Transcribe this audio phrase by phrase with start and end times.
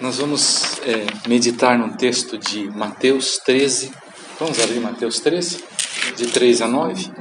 [0.00, 3.92] Nós vamos é, meditar num texto de Mateus 13.
[4.38, 5.62] Vamos abrir Mateus 13,
[6.16, 7.12] de 3 a 9.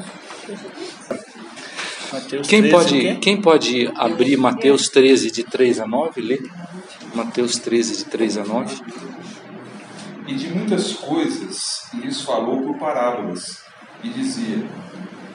[2.13, 6.21] Mateus Quem 13, o pode, quem pode abrir Mateus 13, de 3 a 9?
[6.21, 6.39] Lê.
[7.13, 8.81] Mateus 13, de 3 a 9.
[10.25, 13.57] E de muitas coisas lhes falou por parábolas,
[14.01, 14.65] e dizia: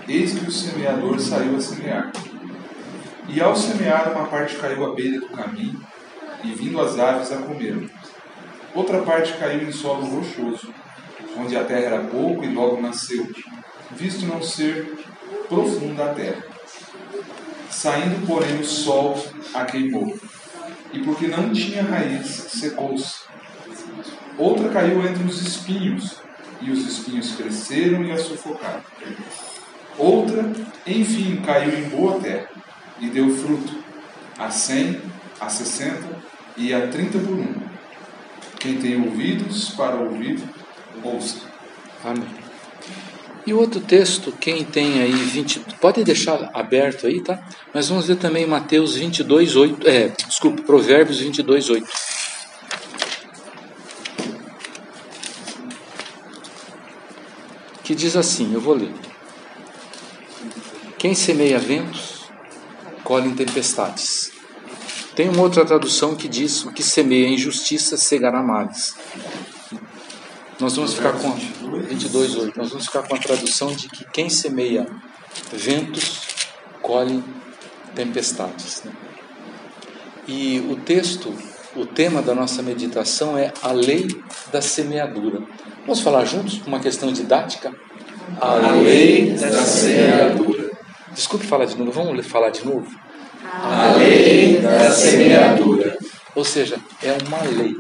[0.08, 2.10] Eis que o semeador saiu a semear.
[3.28, 5.78] E ao semear, uma parte caiu à beira do caminho,
[6.44, 7.88] e vindo as aves a comeram.
[8.74, 10.72] Outra parte caiu em solo rochoso,
[11.38, 13.26] onde a terra era pouco e logo nasceu,
[13.92, 14.94] visto não ser
[15.48, 16.42] profunda a terra.
[17.70, 19.16] Saindo, porém, o sol
[19.54, 20.16] a queimou,
[20.92, 23.24] e porque não tinha raiz, secou-se.
[24.36, 26.18] Outra caiu entre os espinhos,
[26.60, 28.82] e os espinhos cresceram e a sufocaram.
[29.98, 30.52] Outra,
[30.86, 32.48] enfim, caiu em boa terra,
[33.00, 33.84] e deu fruto,
[34.38, 35.00] a cem,
[35.40, 36.23] a sessenta
[36.56, 37.54] e a trinta por um.
[38.58, 40.42] Quem tem ouvidos para ouvir,
[41.02, 41.38] ouça.
[42.02, 42.44] Amém.
[43.46, 47.46] E outro texto, quem tem aí 20, pode deixar aberto aí, tá?
[47.74, 51.86] Mas vamos ver também Mateus 22, 8, é, desculpe, Provérbios 22, 8.
[57.82, 58.94] Que diz assim, eu vou ler.
[60.96, 62.30] Quem semeia ventos,
[63.02, 64.33] colhe tempestades.
[65.14, 68.96] Tem uma outra tradução que diz: o que semeia injustiça cegará males.
[70.58, 72.56] Nós vamos ficar com 22:8.
[72.56, 74.86] Nós vamos ficar com a tradução de que quem semeia
[75.52, 76.22] ventos
[76.82, 77.22] colhe
[77.94, 78.82] tempestades.
[78.84, 78.92] né?
[80.26, 81.34] E o texto,
[81.76, 84.08] o tema da nossa meditação é a lei
[84.50, 85.42] da semeadura.
[85.82, 86.60] Vamos falar juntos?
[86.66, 87.74] Uma questão didática?
[88.40, 90.70] A lei da semeadura.
[91.12, 91.92] Desculpe falar de novo.
[91.92, 92.88] Vamos falar de novo?
[93.62, 95.96] A lei da semeadura.
[96.34, 97.76] Ou seja, é uma lei.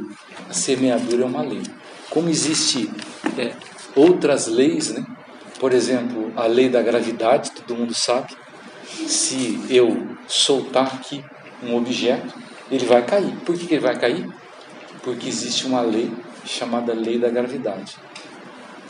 [0.48, 1.62] A semeadura é uma lei.
[2.10, 2.88] Como existe
[3.36, 3.52] é,
[3.96, 5.04] outras leis, né?
[5.58, 8.36] por exemplo, a lei da gravidade, todo mundo sabe.
[9.06, 11.24] Se eu soltar aqui
[11.62, 12.34] um objeto,
[12.70, 13.34] ele vai cair.
[13.44, 14.28] Por que ele vai cair?
[15.02, 16.10] Porque existe uma lei
[16.44, 17.96] chamada lei da gravidade.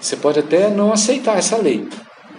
[0.00, 1.88] Você pode até não aceitar essa lei.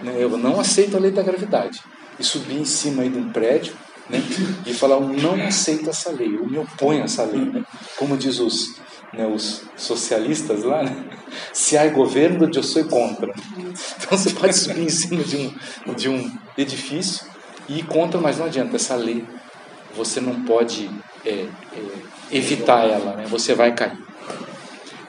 [0.02, 0.14] Né?
[0.18, 1.80] Eu não aceito a lei da gravidade.
[2.18, 3.74] E subir em cima aí de um prédio
[4.08, 4.22] né?
[4.66, 7.44] e falar, eu não aceito essa lei, eu me oponho a essa lei.
[7.44, 7.64] Né?
[7.96, 8.76] Como diz os,
[9.12, 11.04] né, os socialistas lá, né?
[11.52, 13.32] se há governo, eu sou contra.
[13.98, 17.26] Então você pode subir em cima de um, de um edifício
[17.68, 19.24] e ir contra, mas não adianta, essa lei
[19.94, 20.90] você não pode
[21.24, 21.48] é, é,
[22.30, 23.24] evitar ela, né?
[23.28, 23.98] você vai cair.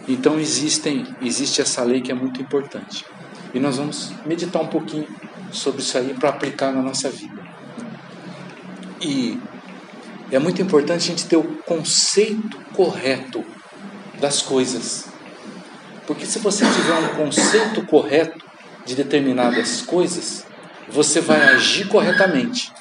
[0.08, 3.06] Então existem, existe essa lei que é muito importante.
[3.53, 5.08] E nós vamos meditar um pouquinho
[5.52, 7.47] sobre isso aí para aplicar na nossa vida.
[9.02, 9.40] E
[10.31, 13.44] é muito importante a gente ter o conceito correto
[14.19, 15.08] das coisas.
[16.06, 18.44] Porque se você tiver um conceito correto
[18.85, 20.46] de determinadas coisas,
[20.90, 22.72] você vai agir corretamente.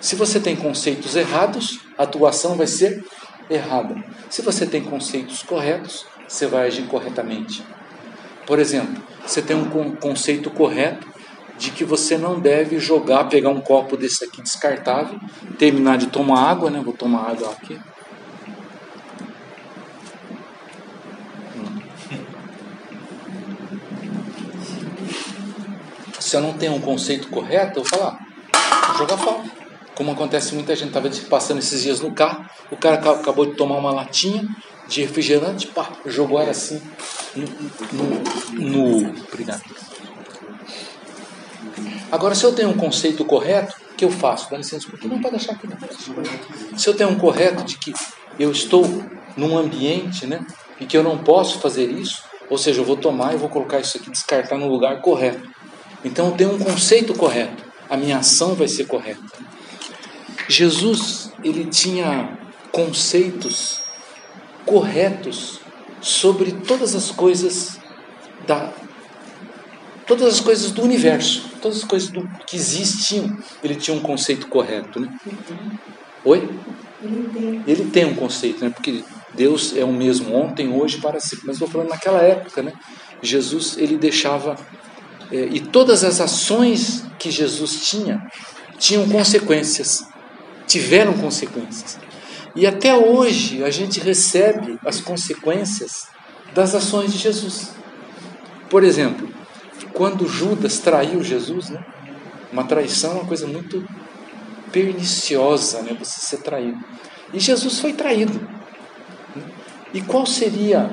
[0.00, 3.04] Se você tem conceitos errados, a atuação vai ser
[3.48, 3.94] errada.
[4.28, 7.64] Se você tem conceitos corretos, você vai agir corretamente.
[8.46, 11.06] Por exemplo, você tem um con- conceito correto
[11.62, 15.16] de que você não deve jogar, pegar um copo desse aqui descartável,
[15.56, 16.82] terminar de tomar água, né?
[16.84, 17.78] Vou tomar água aqui.
[26.18, 28.18] Se eu não tenho um conceito correto, eu vou falar,
[28.88, 29.44] vou jogar fora.
[29.94, 33.54] Como acontece muita gente, estava passando esses dias no carro, o cara ca- acabou de
[33.54, 34.44] tomar uma latinha
[34.88, 36.82] de refrigerante, pá, jogou ela assim
[37.36, 37.46] no,
[37.92, 39.62] no, no obrigado.
[42.12, 44.50] Agora, se eu tenho um conceito correto, o que eu faço?
[44.50, 45.66] Dá licença, porque não pode deixar aqui.
[45.66, 46.78] Não.
[46.78, 47.94] Se eu tenho um correto de que
[48.38, 48.84] eu estou
[49.34, 50.44] num ambiente, né,
[50.78, 53.80] e que eu não posso fazer isso, ou seja, eu vou tomar e vou colocar
[53.80, 55.48] isso aqui, descartar no lugar correto.
[56.04, 57.64] Então, eu tenho um conceito correto.
[57.88, 59.22] A minha ação vai ser correta.
[60.46, 62.38] Jesus, ele tinha
[62.70, 63.80] conceitos
[64.66, 65.60] corretos
[66.02, 67.78] sobre todas as coisas
[68.46, 68.70] da
[70.06, 74.48] todas as coisas do universo, todas as coisas do, que existiam, ele tinha um conceito
[74.48, 75.08] correto, né?
[76.24, 76.48] Oi?
[77.66, 78.70] Ele tem um conceito, né?
[78.70, 79.02] Porque
[79.34, 81.46] Deus é o mesmo ontem, hoje, para sempre.
[81.46, 82.72] Mas estou falando naquela época, né?
[83.22, 84.56] Jesus ele deixava
[85.30, 88.20] é, e todas as ações que Jesus tinha
[88.78, 90.04] tinham consequências,
[90.66, 91.98] tiveram consequências.
[92.54, 96.08] E até hoje a gente recebe as consequências
[96.54, 97.70] das ações de Jesus.
[98.68, 99.31] Por exemplo,
[99.94, 101.84] quando Judas traiu Jesus, né?
[102.52, 103.86] Uma traição é uma coisa muito
[104.70, 105.96] perniciosa, né?
[105.98, 106.78] Você ser traído.
[107.32, 108.40] E Jesus foi traído.
[109.94, 110.90] E qual seria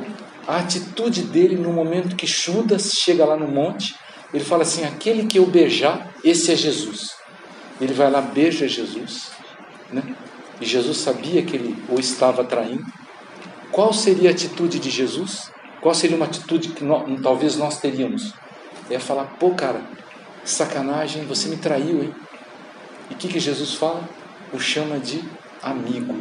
[0.47, 3.95] a atitude dele no momento que Judas chega lá no monte?
[4.33, 7.11] Ele fala assim: aquele que eu beijar, esse é Jesus.
[7.79, 9.31] Ele vai lá, beija Jesus,
[9.91, 10.03] né?
[10.59, 12.85] e Jesus sabia que ele o estava traindo.
[13.71, 15.51] Qual seria a atitude de Jesus?
[15.81, 18.33] Qual seria uma atitude que nós, talvez nós teríamos?
[18.89, 19.81] É falar: pô, cara,
[20.43, 22.13] sacanagem, você me traiu, hein?
[23.09, 24.07] E o que, que Jesus fala?
[24.53, 25.23] O chama de
[25.61, 26.15] amigo.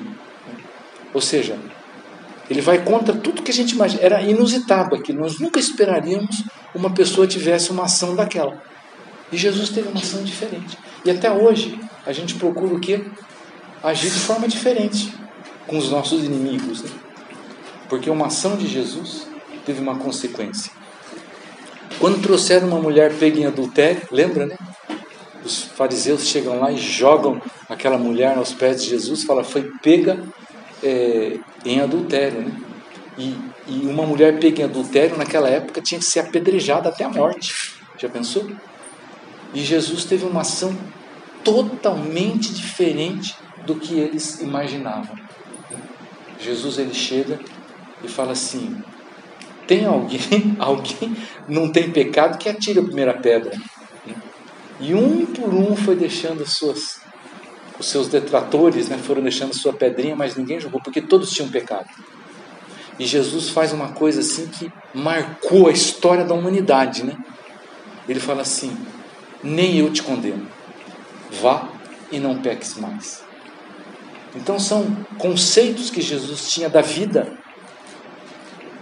[1.15, 1.59] Ou seja,
[2.51, 4.03] ele vai contra tudo que a gente imagina.
[4.03, 5.13] Era inusitado aqui.
[5.13, 6.45] Nós nunca esperaríamos
[6.75, 8.63] uma pessoa tivesse uma ação daquela.
[9.31, 10.79] E Jesus teve uma ação diferente.
[11.05, 13.05] E até hoje a gente procura o quê?
[13.83, 15.15] Agir de forma diferente
[15.67, 16.83] com os nossos inimigos.
[16.83, 16.91] Né?
[17.89, 19.27] Porque uma ação de Jesus
[19.65, 20.73] teve uma consequência.
[21.99, 24.57] Quando trouxeram uma mulher pega em adultério, lembra, né?
[25.45, 30.23] Os fariseus chegam lá e jogam aquela mulher aos pés de Jesus, fala, foi pega
[30.83, 32.53] é, em adultério, né?
[33.17, 33.37] E,
[33.67, 37.75] e uma mulher pega em adultério naquela época tinha que ser apedrejada até a morte.
[37.99, 38.49] Já pensou?
[39.53, 40.77] E Jesus teve uma ação
[41.43, 43.35] totalmente diferente
[43.67, 45.17] do que eles imaginavam.
[46.39, 47.41] Jesus ele chega
[48.05, 48.77] e fala assim:
[49.69, 51.17] tem alguém, alguém
[51.47, 53.57] não tem pecado que atire a primeira pedra.
[54.81, 57.01] E um por um foi deixando as suas,
[57.79, 61.87] os seus detratores, né, foram deixando sua pedrinha, mas ninguém jogou, porque todos tinham pecado.
[62.99, 67.17] E Jesus faz uma coisa assim que marcou a história da humanidade, né?
[68.09, 68.77] Ele fala assim:
[69.43, 70.49] nem eu te condeno,
[71.41, 71.69] vá
[72.11, 73.23] e não peques mais.
[74.35, 77.39] Então são conceitos que Jesus tinha da vida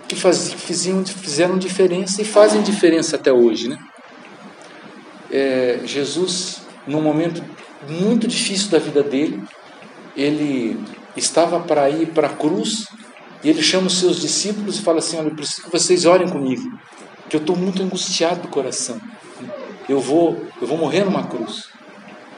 [0.09, 3.69] que faz, fiziam, fizeram diferença e fazem diferença até hoje.
[3.69, 3.79] Né?
[5.31, 7.43] É, Jesus, num momento
[7.89, 9.43] muito difícil da vida dele,
[10.17, 10.79] ele
[11.17, 12.87] estava para ir para a cruz
[13.43, 16.29] e ele chama os seus discípulos e fala assim: Olha, eu preciso que vocês orem
[16.29, 16.79] comigo,
[17.29, 19.01] que eu estou muito angustiado do coração.
[19.89, 21.69] Eu vou, eu vou morrer numa cruz.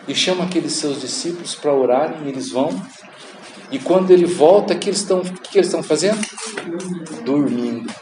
[0.06, 2.68] E chama aqueles seus discípulos para orarem, e eles vão,
[3.70, 6.20] e quando ele volta, que eles estão, o que eles estão fazendo?
[7.24, 7.92] Dormindo.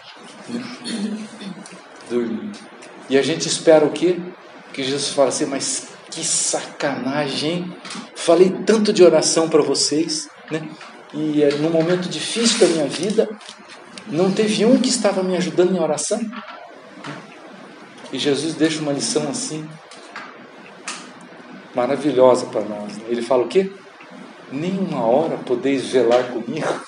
[2.08, 2.58] Dormindo.
[3.08, 4.18] E a gente espera o quê?
[4.72, 7.74] Que Jesus fale assim, mas que sacanagem,
[8.26, 10.68] Falei tanto de oração para vocês, né?
[11.14, 13.28] E é, num momento difícil da minha vida,
[14.08, 16.18] não teve um que estava me ajudando em oração.
[18.12, 19.64] E Jesus deixa uma lição assim,
[21.72, 22.96] maravilhosa para nós.
[22.96, 23.04] Né?
[23.10, 23.70] Ele fala o quê?
[24.50, 26.80] Nem uma hora podeis velar comigo.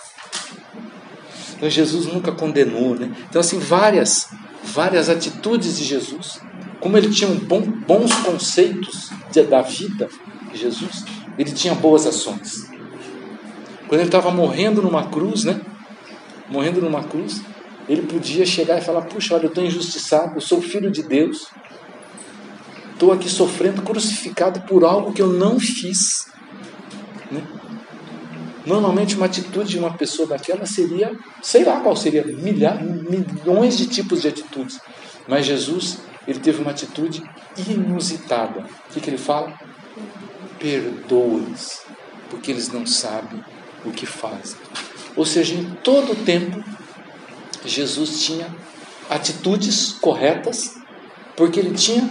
[1.57, 3.11] Então Jesus nunca condenou, né?
[3.29, 4.29] Então assim várias,
[4.63, 6.41] várias atitudes de Jesus,
[6.81, 10.09] como ele tinha bom, bons conceitos de, da vida
[10.55, 11.05] Jesus,
[11.39, 12.69] ele tinha boas ações.
[13.87, 15.61] Quando ele estava morrendo numa cruz, né?
[16.49, 17.43] Morrendo numa cruz,
[17.89, 21.49] ele podia chegar e falar: Puxa, olha, eu estou injustiçado, eu sou filho de Deus,
[22.93, 26.29] estou aqui sofrendo, crucificado por algo que eu não fiz.
[28.69, 31.11] Normalmente, uma atitude de uma pessoa daquela seria,
[31.43, 34.79] sei lá qual seria, milhares, milhões de tipos de atitudes.
[35.27, 37.23] Mas Jesus, ele teve uma atitude
[37.67, 38.61] inusitada.
[38.61, 39.59] O que, que ele fala?
[40.59, 41.81] Perdoa-os,
[42.29, 43.43] porque eles não sabem
[43.87, 44.59] o que fazem.
[45.17, 46.63] Ou seja, em todo o tempo,
[47.65, 48.55] Jesus tinha
[49.09, 50.77] atitudes corretas,
[51.35, 52.07] porque ele tinha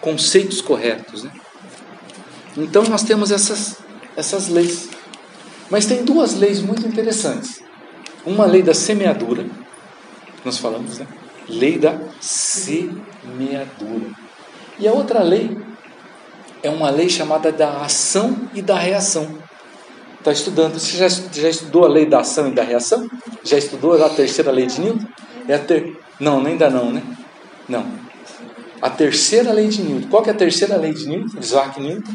[0.00, 1.24] conceitos corretos.
[1.24, 1.32] Né?
[2.56, 3.84] Então, nós temos essas
[4.16, 4.88] essas leis.
[5.70, 7.62] Mas tem duas leis muito interessantes.
[8.24, 9.46] Uma lei da semeadura,
[10.44, 11.06] nós falamos, né?
[11.48, 14.10] Lei da semeadura.
[14.78, 15.56] E a outra lei
[16.62, 19.38] é uma lei chamada da ação e da reação.
[20.18, 20.78] Está estudando?
[20.78, 23.08] Você já, já estudou a lei da ação e da reação?
[23.44, 25.06] Já estudou a terceira lei de Newton?
[25.46, 25.96] É a ter...
[26.18, 27.02] Não, ainda não, né?
[27.68, 27.86] Não.
[28.82, 30.08] A terceira lei de Newton.
[30.08, 31.38] Qual que é a terceira lei de Newton?
[31.38, 32.12] Isaac Newton?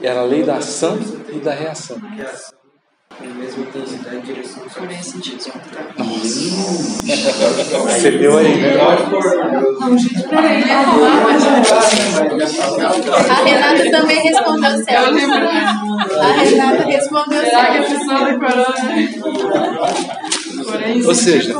[0.00, 0.98] Era a lei da ação
[1.32, 1.96] e da reação.
[7.84, 8.76] Você viu aí, né?
[13.28, 15.16] A Renata também respondeu certo.
[16.20, 17.94] A Renata respondeu certo.
[21.06, 21.54] Ou seja,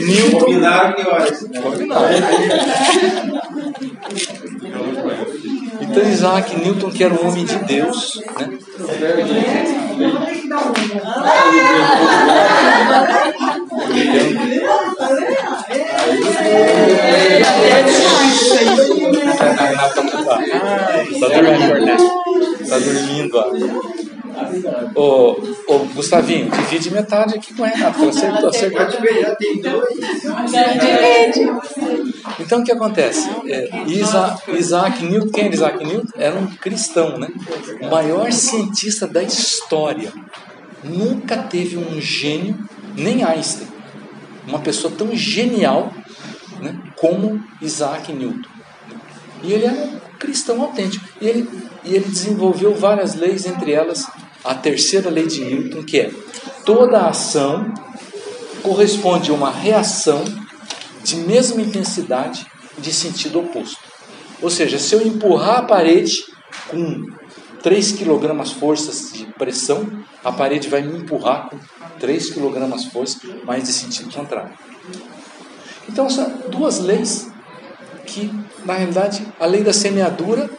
[0.00, 0.38] Newton.
[0.40, 0.94] Combinado.
[5.94, 8.58] Então Isaac Newton, que era um homem de Deus, né?
[22.60, 23.52] Está dormindo, ó.
[24.96, 25.36] Ô,
[25.68, 28.08] ô, Gustavinho, divide metade aqui com o Renato.
[28.08, 28.80] Acertou, acertou.
[28.80, 29.94] Já tem dois.
[32.40, 33.28] Então o que acontece?
[33.46, 36.12] É, Isa, Isaac Newton, quem era Isaac Newton?
[36.16, 37.28] Era um cristão, né?
[37.80, 40.12] O maior cientista da história.
[40.82, 42.58] Nunca teve um gênio,
[42.94, 43.68] nem Einstein,
[44.46, 45.90] uma pessoa tão genial
[46.60, 48.50] né, como Isaac Newton.
[49.42, 51.06] E ele era um cristão autêntico.
[51.20, 51.48] E ele,
[51.84, 54.06] e ele desenvolveu várias leis, entre elas
[54.44, 56.10] a terceira lei de Newton, que é
[56.66, 57.72] toda ação
[58.62, 60.24] corresponde a uma reação
[61.04, 62.46] de mesma intensidade
[62.78, 63.78] de sentido oposto.
[64.42, 66.24] Ou seja, se eu empurrar a parede
[66.68, 67.06] com
[67.62, 69.86] 3 kg forças de pressão,
[70.24, 71.58] a parede vai me empurrar com
[72.00, 74.52] 3 kg força, mas de sentido contrário.
[75.88, 77.28] Então são duas leis
[78.06, 78.30] que,
[78.64, 80.50] na realidade, a lei da semeadura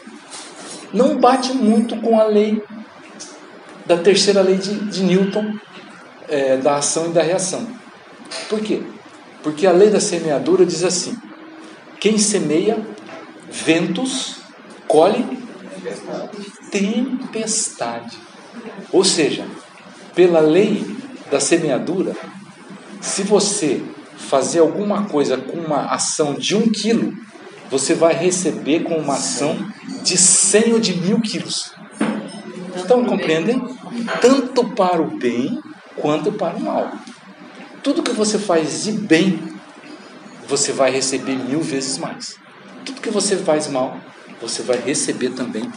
[0.92, 2.62] não bate muito com a lei
[3.84, 5.54] da terceira lei de, de Newton,
[6.28, 7.66] é, da ação e da reação.
[8.48, 8.82] Por quê?
[9.46, 11.16] Porque a lei da semeadura diz assim:
[12.00, 12.84] quem semeia
[13.48, 14.38] ventos,
[14.88, 15.24] colhe
[16.68, 18.18] tempestade.
[18.90, 19.46] Ou seja,
[20.16, 20.84] pela lei
[21.30, 22.16] da semeadura,
[23.00, 23.80] se você
[24.16, 27.16] fazer alguma coisa com uma ação de um quilo,
[27.70, 29.56] você vai receber com uma ação
[30.02, 31.70] de 100 ou de mil quilos.
[32.74, 33.78] Estão compreendendo?
[34.20, 35.60] Tanto para o bem
[35.94, 36.90] quanto para o mal.
[37.86, 39.40] Tudo que você faz de bem,
[40.48, 42.36] você vai receber mil vezes mais.
[42.84, 43.96] Tudo que você faz mal,
[44.42, 45.70] você vai receber também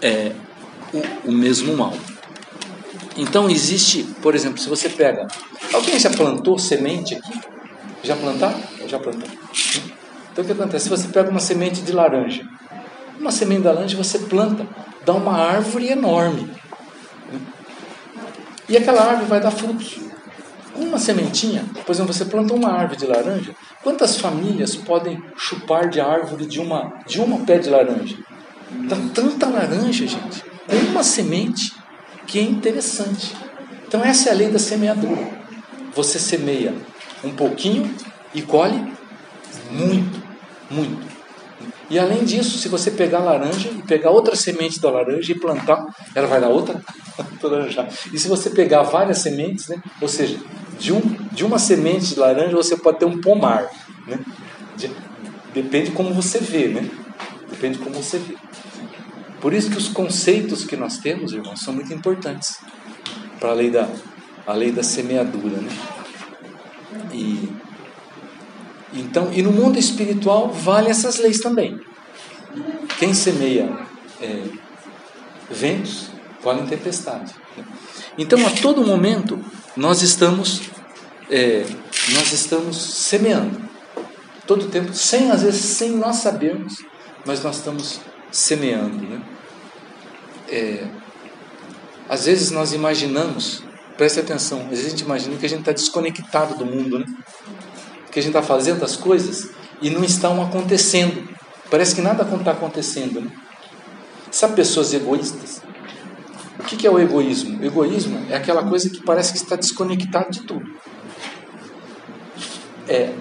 [0.00, 0.32] é,
[0.94, 1.92] o, o mesmo mal.
[3.18, 5.28] Então existe, por exemplo, se você pega.
[5.74, 7.40] Alguém já plantou semente aqui?
[8.02, 8.58] Já plantar?
[8.86, 9.28] Já plantou.
[10.32, 10.84] Então o que acontece?
[10.84, 12.48] Se você pega uma semente de laranja,
[13.20, 14.66] uma semente de laranja você planta,
[15.04, 16.57] dá uma árvore enorme.
[18.68, 19.98] E aquela árvore vai dar frutos.
[20.74, 26.00] Uma sementinha, por exemplo, você planta uma árvore de laranja, quantas famílias podem chupar de
[26.00, 28.16] árvore de uma, de uma pé de laranja?
[28.88, 31.74] Dá tanta laranja, gente, com uma semente
[32.26, 33.34] que é interessante.
[33.86, 35.28] Então essa é a lei da semeadura.
[35.94, 36.74] Você semeia
[37.24, 37.92] um pouquinho
[38.34, 38.92] e colhe
[39.70, 40.22] muito,
[40.70, 41.17] muito.
[41.90, 45.86] E além disso, se você pegar laranja e pegar outra semente da laranja e plantar,
[46.14, 46.80] ela vai dar outra
[47.42, 47.88] laranja.
[48.12, 49.82] E se você pegar várias sementes, né?
[50.00, 50.38] ou seja,
[50.78, 51.00] de, um,
[51.32, 53.68] de uma semente de laranja você pode ter um pomar.
[54.06, 54.18] Né?
[54.76, 54.90] De,
[55.54, 56.88] depende como você vê, né?
[57.50, 58.36] Depende como você vê.
[59.40, 62.58] Por isso que os conceitos que nós temos, irmãos, são muito importantes
[63.38, 63.88] para a lei da,
[64.46, 65.56] a lei da semeadura.
[65.56, 65.70] Né?
[67.14, 67.48] E
[68.92, 71.78] então, e no mundo espiritual vale essas leis também.
[72.98, 73.68] Quem semeia
[74.20, 74.44] é,
[75.50, 76.10] ventos,
[76.42, 77.34] colhe tempestade.
[78.16, 79.38] Então, a todo momento
[79.76, 80.62] nós estamos
[81.30, 81.64] é,
[82.12, 83.68] nós estamos semeando.
[84.46, 86.82] Todo tempo, sem às vezes sem nós sabermos,
[87.26, 89.06] mas nós estamos semeando.
[89.06, 89.22] Né?
[90.48, 90.86] É,
[92.08, 93.62] às vezes nós imaginamos,
[93.96, 97.06] preste atenção, às vezes a gente imagina que a gente está desconectado do mundo, né?
[98.10, 99.50] Que a gente está fazendo as coisas
[99.80, 101.28] e não estão acontecendo.
[101.70, 103.20] Parece que nada está acontecendo.
[103.20, 103.30] Né?
[104.30, 105.62] Sabe pessoas egoístas?
[106.58, 107.60] O que, que é o egoísmo?
[107.60, 110.66] O egoísmo é aquela coisa que parece que está desconectado de tudo.
[112.88, 113.12] É,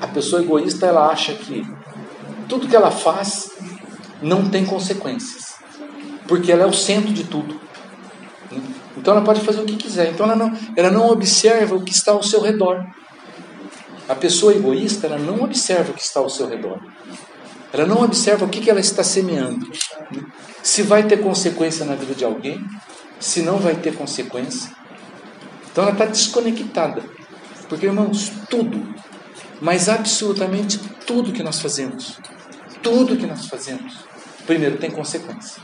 [0.00, 1.66] a pessoa egoísta ela acha que
[2.48, 3.50] tudo que ela faz
[4.20, 5.54] não tem consequências,
[6.26, 7.60] porque ela é o centro de tudo.
[8.50, 8.62] Né?
[8.96, 10.10] Então ela pode fazer o que quiser.
[10.10, 12.84] Então ela não, ela não observa o que está ao seu redor.
[14.08, 16.80] A pessoa egoísta, ela não observa o que está ao seu redor.
[17.72, 19.70] Ela não observa o que, ela está semeando.
[20.62, 22.62] Se vai ter consequência na vida de alguém,
[23.18, 24.70] se não vai ter consequência.
[25.72, 27.02] Então ela está desconectada.
[27.68, 28.94] Porque, irmãos, tudo,
[29.60, 32.18] mas absolutamente tudo que nós fazemos,
[32.82, 33.94] tudo que nós fazemos,
[34.46, 35.62] primeiro tem consequência.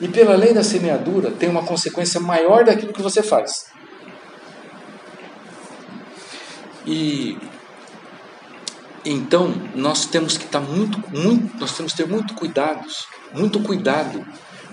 [0.00, 3.66] E pela lei da semeadura, tem uma consequência maior daquilo que você faz.
[6.86, 7.38] E
[9.04, 14.24] então nós temos que estar muito, muito, nós temos que ter muito cuidados, muito cuidado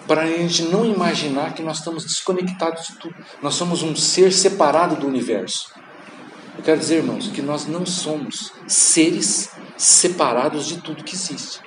[0.08, 3.16] para a gente não imaginar que nós estamos desconectados de tudo.
[3.42, 5.72] Nós somos um ser separado do universo.
[6.58, 11.60] Eu quero dizer, irmãos, que nós não somos seres separados de tudo que existe.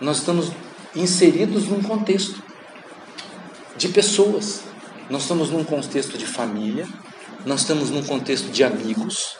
[0.00, 0.52] Nós estamos
[0.94, 2.42] inseridos num contexto
[3.76, 4.62] de pessoas.
[5.08, 6.86] Nós estamos num contexto de família,
[7.46, 9.36] nós estamos num contexto de amigos,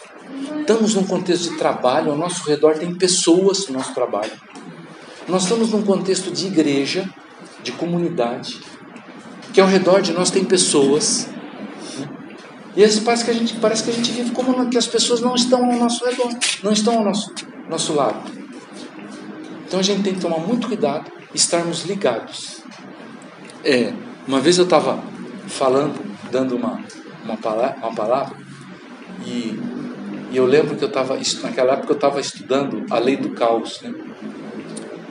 [0.61, 4.33] Estamos num contexto de trabalho, ao nosso redor tem pessoas no nosso trabalho.
[5.27, 7.09] Nós estamos num contexto de igreja,
[7.63, 8.61] de comunidade,
[9.53, 11.29] que ao redor de nós tem pessoas.
[11.99, 12.09] Né?
[12.77, 15.21] E às parece que, a gente, parece que a gente vive como que as pessoas
[15.21, 16.31] não estão ao nosso redor,
[16.63, 17.33] não estão ao nosso,
[17.69, 18.31] nosso lado.
[19.67, 22.63] Então a gente tem que tomar muito cuidado estarmos ligados.
[23.65, 23.93] É,
[24.27, 25.03] uma vez eu estava
[25.47, 26.81] falando, dando uma,
[27.25, 28.37] uma, palavra, uma palavra
[29.27, 29.59] e,
[30.31, 33.81] e eu lembro que eu estava, naquela época eu estava estudando a lei do caos.
[33.81, 33.95] Né?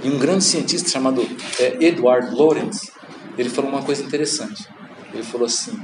[0.04, 1.28] E um grande cientista chamado
[1.60, 2.92] é, Edward Lorenz,
[3.38, 4.68] ele falou uma coisa interessante.
[5.12, 5.78] Ele falou assim: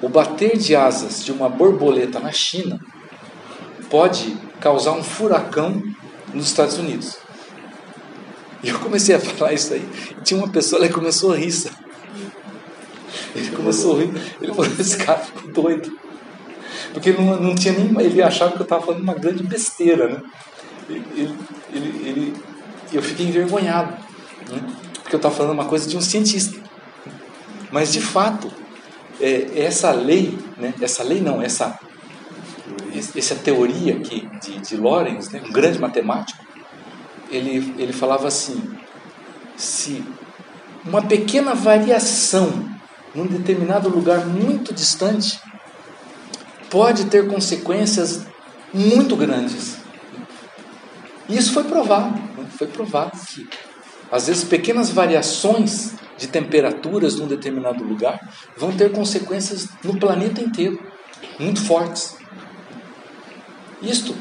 [0.00, 2.78] o bater de asas de uma borboleta na China
[3.90, 5.82] pode causar um furacão
[6.32, 7.18] nos Estados Unidos.
[8.62, 9.88] E eu comecei a falar isso aí.
[10.18, 11.52] E tinha uma pessoa que começou a rir.
[13.34, 14.10] Ele começou a rir.
[14.40, 16.05] Ele falou: esse cara ficou doido.
[16.96, 17.94] Porque ele não, não tinha nem.
[18.00, 20.22] Ele achava que eu estava falando uma grande besteira, né?
[20.88, 21.36] Ele,
[21.74, 22.34] ele, ele,
[22.90, 23.92] eu fiquei envergonhado.
[24.50, 24.62] Né?
[25.06, 26.58] porque eu estava falando uma coisa de um cientista.
[27.70, 28.50] Mas de fato,
[29.20, 31.78] é, essa lei, né, essa lei não, essa,
[33.14, 36.44] essa teoria aqui de, de Lorenz, né, um grande matemático,
[37.30, 38.60] ele, ele falava assim:
[39.54, 40.02] se
[40.84, 42.68] uma pequena variação
[43.14, 45.38] num determinado lugar muito distante
[46.70, 48.26] pode ter consequências
[48.72, 49.78] muito grandes.
[51.28, 52.46] E isso foi provado, né?
[52.56, 53.48] foi provado que
[54.10, 58.18] às vezes, pequenas variações de temperaturas num determinado lugar
[58.56, 60.80] vão ter consequências no planeta inteiro,
[61.38, 62.16] muito fortes.
[63.82, 64.14] Isto,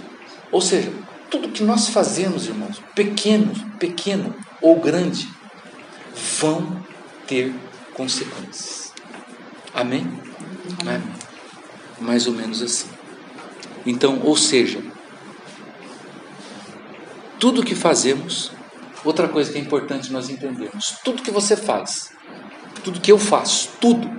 [0.51, 0.91] ou seja,
[1.29, 5.29] tudo que nós fazemos, irmãos, pequeno, pequeno ou grande,
[6.39, 6.83] vão
[7.27, 7.53] ter
[7.93, 8.91] consequências.
[9.73, 10.07] Amém?
[10.81, 11.01] Amém?
[11.99, 12.87] Mais ou menos assim.
[13.85, 14.81] Então, ou seja,
[17.39, 18.51] tudo que fazemos
[19.05, 22.11] Outra coisa que é importante nós entendermos: tudo que você faz,
[22.83, 24.11] tudo que eu faço, tudo,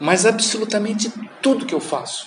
[0.00, 2.26] mas absolutamente tudo que eu faço,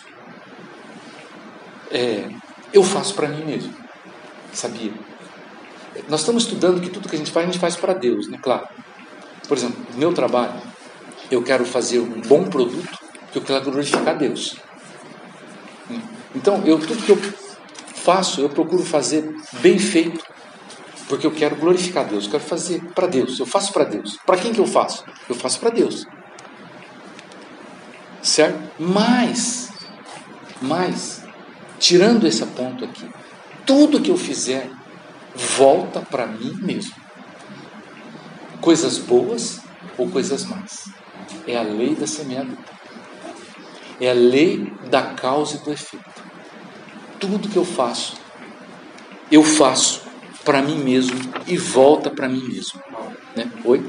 [1.92, 2.30] é,
[2.74, 3.76] eu faço para mim mesmo.
[4.54, 4.94] Sabia?
[6.08, 8.40] Nós estamos estudando que tudo que a gente faz, a gente faz para Deus, né?
[8.42, 8.66] Claro.
[9.46, 10.62] Por exemplo, no meu trabalho,
[11.30, 12.98] eu quero fazer um bom produto
[13.32, 14.56] que eu quero glorificar Deus.
[16.36, 17.18] Então, eu, tudo que eu
[17.96, 20.24] faço, eu procuro fazer bem feito
[21.08, 24.18] porque eu quero glorificar Deus, eu quero fazer para Deus, eu faço para Deus.
[24.26, 25.06] Para quem que eu faço?
[25.30, 26.06] Eu faço para Deus.
[28.22, 28.60] Certo?
[28.80, 29.70] Mas,
[30.62, 31.24] mas,
[31.80, 33.08] tirando esse ponto aqui,
[33.66, 34.70] tudo que eu fizer
[35.36, 36.96] volta para mim mesmo.
[38.62, 39.60] Coisas boas
[39.98, 40.90] ou coisas más.
[41.46, 42.58] É a lei da semeadura.
[44.02, 46.25] É a lei da causa e do efeito.
[47.26, 48.18] Tudo que eu faço,
[49.32, 50.04] eu faço
[50.44, 52.80] para mim mesmo e volta para mim mesmo.
[53.36, 53.52] Né?
[53.66, 53.84] Oi?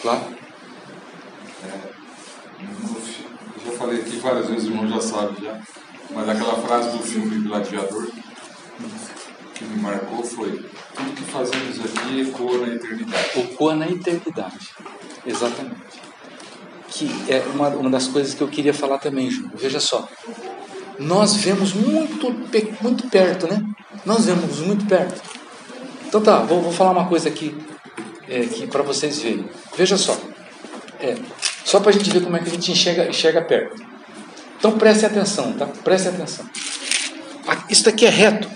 [0.00, 0.22] Claro.
[1.64, 1.80] É,
[3.66, 5.60] já falei aqui várias vezes, o irmão já sabe já,
[6.10, 8.12] mas aquela frase do filme Gladiador
[9.52, 10.52] que me marcou foi
[10.94, 13.40] tudo que fazemos aqui ecoa na eternidade.
[13.40, 14.70] Ecoa na eternidade,
[15.26, 16.00] exatamente.
[16.90, 19.50] Que é uma, uma das coisas que eu queria falar também, João.
[19.56, 20.08] Veja só,
[20.98, 22.30] nós vemos muito,
[22.80, 23.62] muito perto, né?
[24.04, 25.20] Nós vemos muito perto.
[26.06, 27.56] Então tá, vou, vou falar uma coisa aqui,
[28.28, 29.48] é, para vocês verem.
[29.76, 30.18] Veja só.
[31.00, 31.16] É,
[31.64, 33.82] só para a gente ver como é que a gente enxerga, enxerga perto.
[34.58, 35.66] Então preste atenção, tá?
[35.66, 36.46] Preste atenção.
[37.68, 38.48] Isso aqui é reto.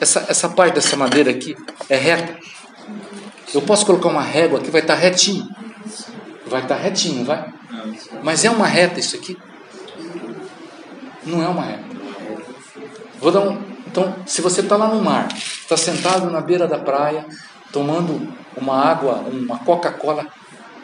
[0.00, 1.56] Essa, essa parte dessa madeira aqui
[1.88, 2.36] é reta.
[3.54, 5.48] Eu posso colocar uma régua que vai estar tá retinho.
[6.46, 7.52] Vai estar tá retinho, vai?
[8.22, 9.36] Mas é uma reta isso aqui?
[11.28, 11.84] Não é uma reta.
[13.20, 13.58] Vou dar um.
[13.86, 17.26] Então, se você está lá no mar, está sentado na beira da praia,
[17.72, 20.26] tomando uma água, uma Coca-Cola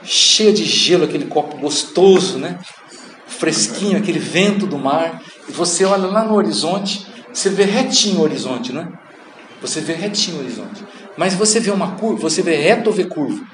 [0.02, 2.58] cheia de gelo, aquele copo gostoso, né?
[3.26, 8.22] Fresquinho, aquele vento do mar, e você olha lá no horizonte, você vê retinho o
[8.22, 8.88] horizonte, não é?
[9.60, 10.84] Você vê retinho o horizonte.
[11.16, 13.46] Mas você vê uma curva, você vê reto ou vê curvo?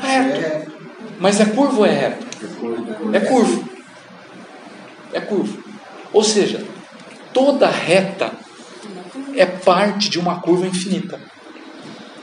[0.00, 0.70] Reto.
[1.18, 2.26] Mas é curvo ou é reto?
[3.12, 3.68] É curvo.
[5.12, 5.69] É curvo.
[6.12, 6.64] Ou seja,
[7.32, 8.32] toda reta
[9.36, 11.20] é parte de uma curva infinita.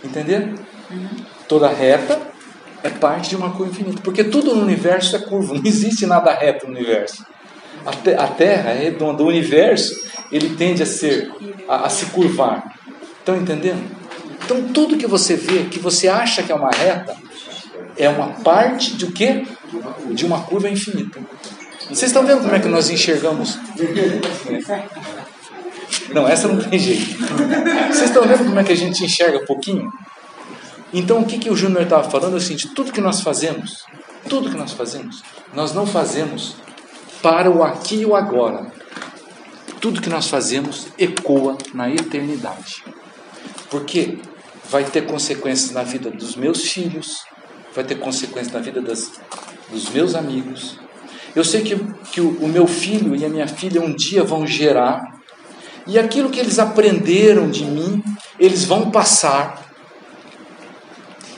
[0.04, 0.56] Entenderam?
[1.48, 2.20] Toda reta
[2.84, 4.02] é parte de uma curva infinita.
[4.02, 7.26] Porque tudo no universo é curvo, não existe nada reto no universo.
[7.86, 11.32] A, a Terra é redonda, o universo ele tende a ser
[11.68, 12.76] a, a se curvar.
[13.20, 13.84] Estão entendendo?
[14.44, 17.16] Então tudo que você vê, que você acha que é uma reta,
[17.98, 19.46] é uma parte de o quê?
[20.12, 21.20] De uma curva infinita.
[21.90, 23.58] Vocês estão vendo como é que nós enxergamos?
[26.14, 27.18] Não, essa não tem jeito.
[27.88, 29.92] Vocês estão vendo como é que a gente enxerga pouquinho?
[30.94, 33.86] Então, o que, que o Júnior estava falando é o seguinte: tudo que nós fazemos,
[34.30, 35.22] tudo que nós fazemos,
[35.54, 36.56] nós não fazemos
[37.22, 38.72] para o aqui e o agora.
[39.80, 42.84] Tudo que nós fazemos ecoa na eternidade.
[43.70, 44.18] Porque
[44.70, 47.26] vai ter consequências na vida dos meus filhos,
[47.74, 49.12] vai ter consequências na vida das,
[49.70, 50.80] dos meus amigos.
[51.38, 51.76] Eu sei que,
[52.12, 55.22] que o, o meu filho e a minha filha um dia vão gerar,
[55.86, 58.04] e aquilo que eles aprenderam de mim,
[58.40, 59.68] eles vão passar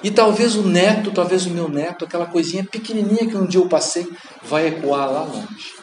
[0.02, 3.68] e talvez o neto, talvez o meu neto, aquela coisinha pequenininha que um dia eu
[3.68, 4.08] passei,
[4.42, 5.74] vai ecoar lá longe.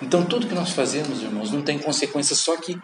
[0.00, 2.78] Então tudo que nós fazemos, irmãos, não tem consequência só aqui.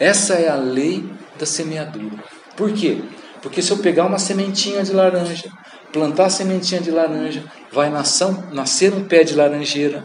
[0.00, 1.08] Essa é a lei
[1.38, 2.24] da semeadura.
[2.56, 3.04] Por quê?
[3.42, 5.50] Porque se eu pegar uma sementinha de laranja,
[5.92, 10.04] plantar a sementinha de laranja, vai nascer um pé de laranjeira.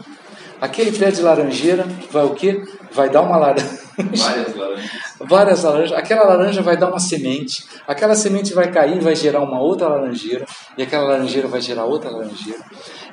[0.60, 2.62] Aquele pé de laranjeira vai o quê?
[2.92, 3.82] Vai dar uma laranja.
[3.96, 4.90] Várias laranjas.
[5.18, 5.98] Várias laranjas.
[5.98, 7.64] Aquela laranja vai dar uma semente.
[7.86, 10.46] Aquela semente vai cair e vai gerar uma outra laranjeira.
[10.78, 12.60] E aquela laranjeira vai gerar outra laranjeira.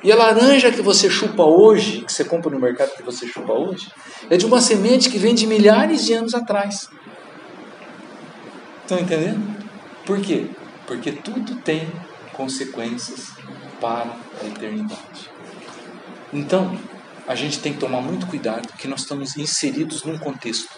[0.02, 3.52] E a laranja que você chupa hoje, que você compra no mercado que você chupa
[3.52, 3.90] hoje,
[4.30, 6.88] é de uma semente que vem de milhares de anos atrás.
[8.82, 9.59] Estão entendendo?
[10.04, 10.46] Por quê?
[10.86, 11.90] Porque tudo tem
[12.32, 13.32] consequências
[13.80, 15.30] para a eternidade.
[16.32, 16.78] Então,
[17.26, 20.68] a gente tem que tomar muito cuidado, porque nós estamos inseridos num contexto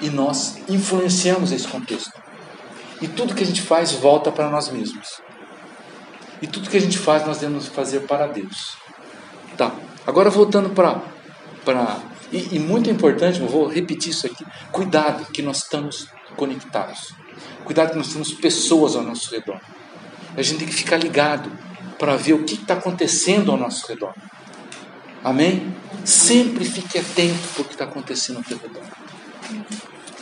[0.00, 2.12] e nós influenciamos esse contexto.
[3.00, 5.20] E tudo que a gente faz volta para nós mesmos.
[6.40, 8.76] E tudo que a gente faz nós devemos fazer para Deus.
[9.56, 9.74] Tá.
[10.06, 11.00] Agora voltando para
[11.64, 11.98] para
[12.32, 14.44] e, e muito importante, eu vou repetir isso aqui.
[14.72, 17.14] Cuidado que nós estamos conectados.
[17.66, 19.60] Cuidado que nós temos pessoas ao nosso redor.
[20.36, 21.50] A gente tem que ficar ligado
[21.98, 24.14] para ver o que está acontecendo ao nosso redor.
[25.24, 25.74] Amém?
[26.04, 28.84] Sempre fique atento para o que está acontecendo ao teu redor.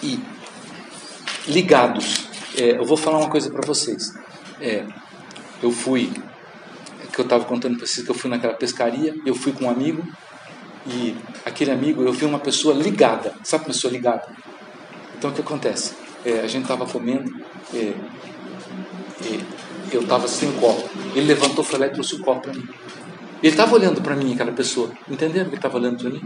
[0.02, 0.18] E
[1.46, 2.28] ligados.
[2.56, 4.14] É, eu vou falar uma coisa para vocês.
[4.58, 4.86] É,
[5.62, 6.10] eu fui,
[7.12, 9.70] que eu estava contando para vocês que eu fui naquela pescaria, eu fui com um
[9.70, 10.02] amigo
[10.86, 13.34] e aquele amigo, eu vi uma pessoa ligada.
[13.42, 14.34] Sabe pessoa ligada?
[15.18, 16.03] Então o que acontece?
[16.24, 17.30] É, a gente estava comendo,
[17.74, 17.92] é,
[19.22, 19.40] é,
[19.92, 20.88] eu estava sem o copo.
[21.14, 22.66] Ele levantou, foi lá e trouxe o copo para mim.
[23.42, 24.90] Ele estava olhando para mim, aquela pessoa.
[25.08, 26.22] Entenderam que ele estava olhando para mim?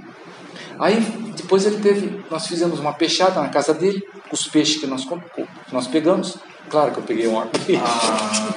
[0.78, 1.00] Aí,
[1.36, 2.20] depois ele teve.
[2.30, 6.38] Nós fizemos uma peixada na casa dele, com os peixes que nós, que nós pegamos.
[6.70, 7.52] Claro que eu peguei um arco.
[7.82, 8.54] Ah.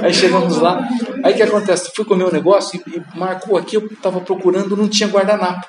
[0.04, 0.88] aí chegamos lá.
[1.22, 1.90] Aí o que acontece?
[1.94, 5.66] Fui comer um negócio e, e marcou aqui, eu estava procurando, não tinha guardanapo.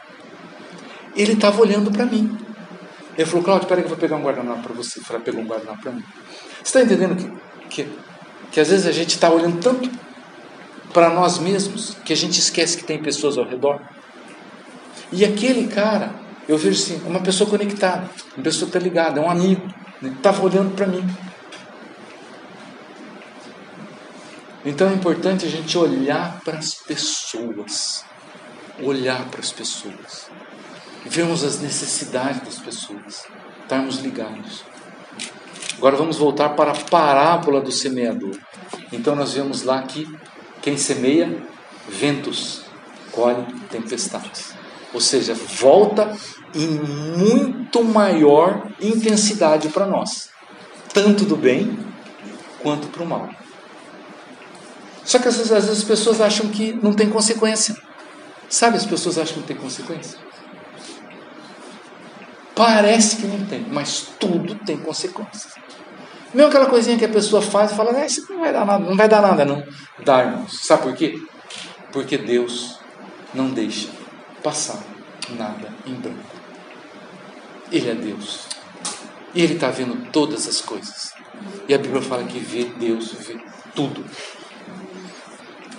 [1.16, 2.38] Ele estava olhando para mim.
[3.18, 5.00] Ele falou, Cláudio, espera que eu vou pegar um guardanapo para você.
[5.00, 6.04] Eu falei, pegou um guardanapo para mim.
[6.64, 7.92] Você está entendendo que, que,
[8.52, 9.90] que às vezes a gente está olhando tanto
[10.94, 13.82] para nós mesmos que a gente esquece que tem pessoas ao redor.
[15.12, 16.14] E aquele cara,
[16.48, 19.68] eu vejo assim, uma pessoa conectada, uma pessoa que está ligada, é um amigo,
[20.04, 20.46] estava né?
[20.46, 21.04] olhando para mim.
[24.66, 28.04] Então é importante a gente olhar para as pessoas,
[28.82, 30.27] olhar para as pessoas,
[31.06, 33.26] vermos as necessidades das pessoas,
[33.62, 34.64] estarmos ligados.
[35.78, 38.38] Agora vamos voltar para a parábola do semeador.
[38.92, 40.08] Então nós vemos lá que
[40.62, 41.44] quem semeia
[41.88, 42.64] ventos,
[43.12, 44.54] colhe tempestades.
[44.94, 46.16] Ou seja, volta
[46.56, 50.30] em muito maior intensidade para nós,
[50.94, 51.78] tanto do bem
[52.62, 53.30] quanto para o mal.
[55.04, 57.76] Só que às vezes as pessoas acham que não tem consequência.
[58.50, 60.18] Sabe, as pessoas acham que não tem consequência.
[62.58, 65.54] Parece que não tem, mas tudo tem consequências.
[66.34, 68.84] Mesmo aquela coisinha que a pessoa faz e fala, ah, isso não vai dar nada,
[68.84, 69.64] não vai dar nada, não.
[70.04, 70.60] Dá, irmãos.
[70.66, 71.22] Sabe por quê?
[71.92, 72.80] Porque Deus
[73.34, 73.90] não deixa
[74.44, 74.84] passar
[75.38, 76.36] nada em branco.
[77.72, 78.48] Ele é Deus.
[79.36, 81.14] E Ele está vendo todas as coisas.
[81.68, 83.38] E a Bíblia fala que vê Deus, vê
[83.76, 84.04] tudo.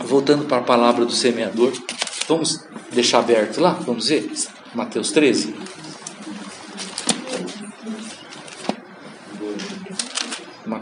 [0.01, 1.73] Voltando para a palavra do semeador,
[2.29, 3.73] vamos deixar aberto lá?
[3.73, 4.31] Vamos ver?
[4.75, 5.55] Mateus 13.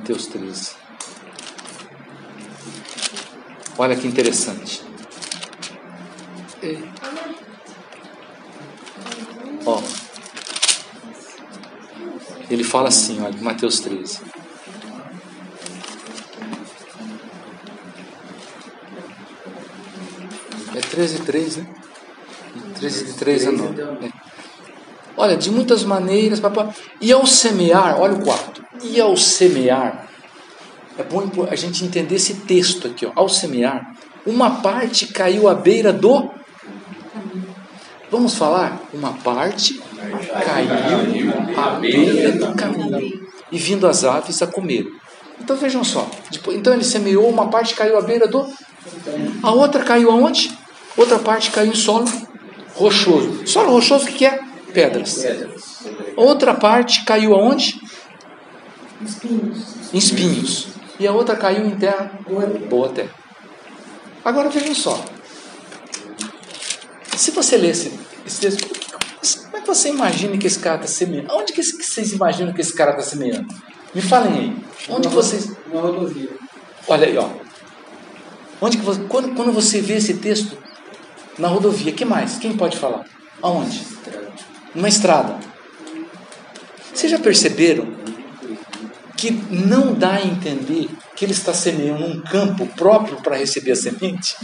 [0.06, 0.70] Mateus 13.
[3.76, 4.84] Olha que interessante.
[9.66, 9.82] Ó.
[12.48, 14.20] Ele fala assim, olha, Mateus 13.
[20.72, 21.66] É 13 3, né?
[22.78, 23.82] 13 de 3 a 9.
[23.82, 24.12] É.
[25.16, 26.72] Olha, de muitas maneiras, papai.
[27.00, 28.45] E ao semear, olha o quarto.
[28.96, 30.08] E ao semear,
[30.96, 33.12] é bom a gente entender esse texto aqui, ó.
[33.14, 36.30] Ao semear, uma parte caiu à beira do.
[38.10, 38.80] Vamos falar?
[38.94, 39.78] Uma parte
[40.42, 40.70] caiu
[41.58, 44.86] à beira do caminho e vindo as aves a comer.
[45.38, 46.08] Então vejam só.
[46.54, 48.50] Então ele semeou, uma parte caiu à beira do.
[49.42, 50.56] A outra caiu aonde?
[50.96, 52.10] Outra parte caiu em solo
[52.74, 53.46] rochoso.
[53.46, 54.40] Solo rochoso o que é?
[54.72, 55.22] Pedras.
[56.16, 57.84] Outra parte caiu aonde?
[59.04, 59.92] Espinhos.
[59.92, 60.68] Espinhos.
[60.98, 62.10] E a outra caiu em terra
[62.68, 63.10] boa terra.
[64.24, 65.04] Agora vejam só.
[67.16, 68.68] Se você ler esse, esse texto,
[69.44, 71.28] como é que você imagina que esse cara está semeando?
[71.32, 73.46] Onde que, vocês imaginam que esse cara está semeando?
[73.94, 74.56] Me falem aí.
[74.88, 75.52] Onde vocês.
[75.72, 76.30] Na rodovia.
[76.88, 77.28] Olha aí, ó.
[78.60, 79.00] Onde que você...
[79.02, 80.56] quando, quando você vê esse texto
[81.38, 82.36] na rodovia, que mais?
[82.36, 83.04] Quem pode falar?
[83.42, 83.86] Aonde?
[84.74, 85.38] Numa estrada.
[86.92, 87.94] Vocês já perceberam
[89.16, 93.76] que não dá a entender que ele está semeando um campo próprio para receber a
[93.76, 94.36] semente?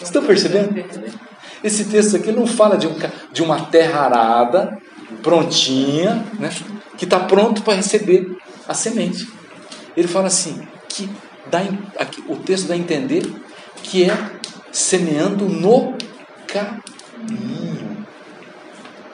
[0.00, 0.74] Estão percebendo?
[1.62, 2.94] Esse texto aqui não fala de, um,
[3.32, 4.78] de uma terra arada,
[5.22, 6.50] prontinha, né,
[6.96, 8.36] que está pronto para receber
[8.66, 9.28] a semente.
[9.96, 11.08] Ele fala assim, que
[11.50, 11.60] dá,
[11.98, 13.24] aqui, o texto dá a entender
[13.82, 14.30] que é
[14.72, 15.94] semeando no
[16.46, 17.85] caminho.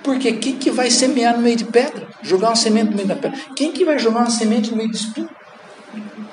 [0.03, 2.09] Porque quem que vai semear no meio de pedra?
[2.23, 3.39] Jogar uma semente no meio da pedra?
[3.55, 5.31] Quem que vai jogar uma semente no meio de espinho?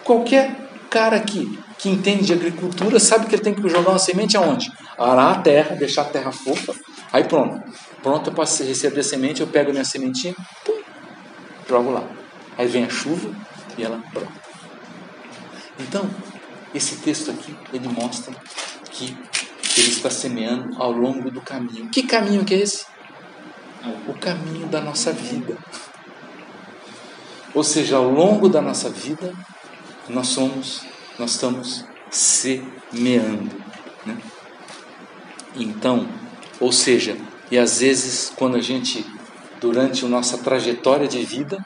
[0.04, 0.56] Qualquer
[0.90, 4.72] cara aqui que entende de agricultura sabe que ele tem que jogar uma semente aonde?
[4.98, 6.74] Arar a terra, deixar a terra fofa.
[7.12, 7.62] Aí pronto.
[8.02, 10.34] Pronto para receber a semente, eu pego a minha sementinha,
[10.66, 10.80] pum,
[11.68, 12.04] jogo lá.
[12.58, 13.30] Aí vem a chuva
[13.78, 14.32] e ela brota.
[15.80, 16.10] Então,
[16.74, 18.34] esse texto aqui, ele mostra
[18.92, 19.18] que
[19.78, 21.90] ele está semeando ao longo do caminho.
[21.90, 22.86] Que caminho que é esse?
[24.08, 25.58] O caminho da nossa vida.
[27.54, 29.34] Ou seja, ao longo da nossa vida,
[30.08, 30.86] nós somos,
[31.18, 33.56] nós estamos semeando.
[34.06, 34.18] Né?
[35.56, 36.08] Então,
[36.60, 37.18] ou seja,
[37.50, 39.06] e às vezes quando a gente,
[39.60, 41.64] durante a nossa trajetória de vida,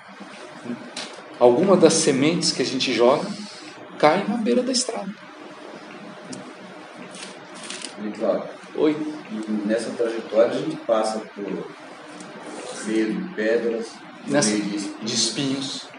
[1.40, 3.28] alguma das sementes que a gente joga
[3.98, 5.14] cai na beira da estrada.
[8.18, 8.44] Claro.
[8.76, 8.96] Oi.
[9.32, 11.68] E nessa trajetória a gente passa por
[12.86, 13.88] meio de pedras,
[14.28, 15.02] nessa, meio de espinhos.
[15.02, 15.94] De espinhos.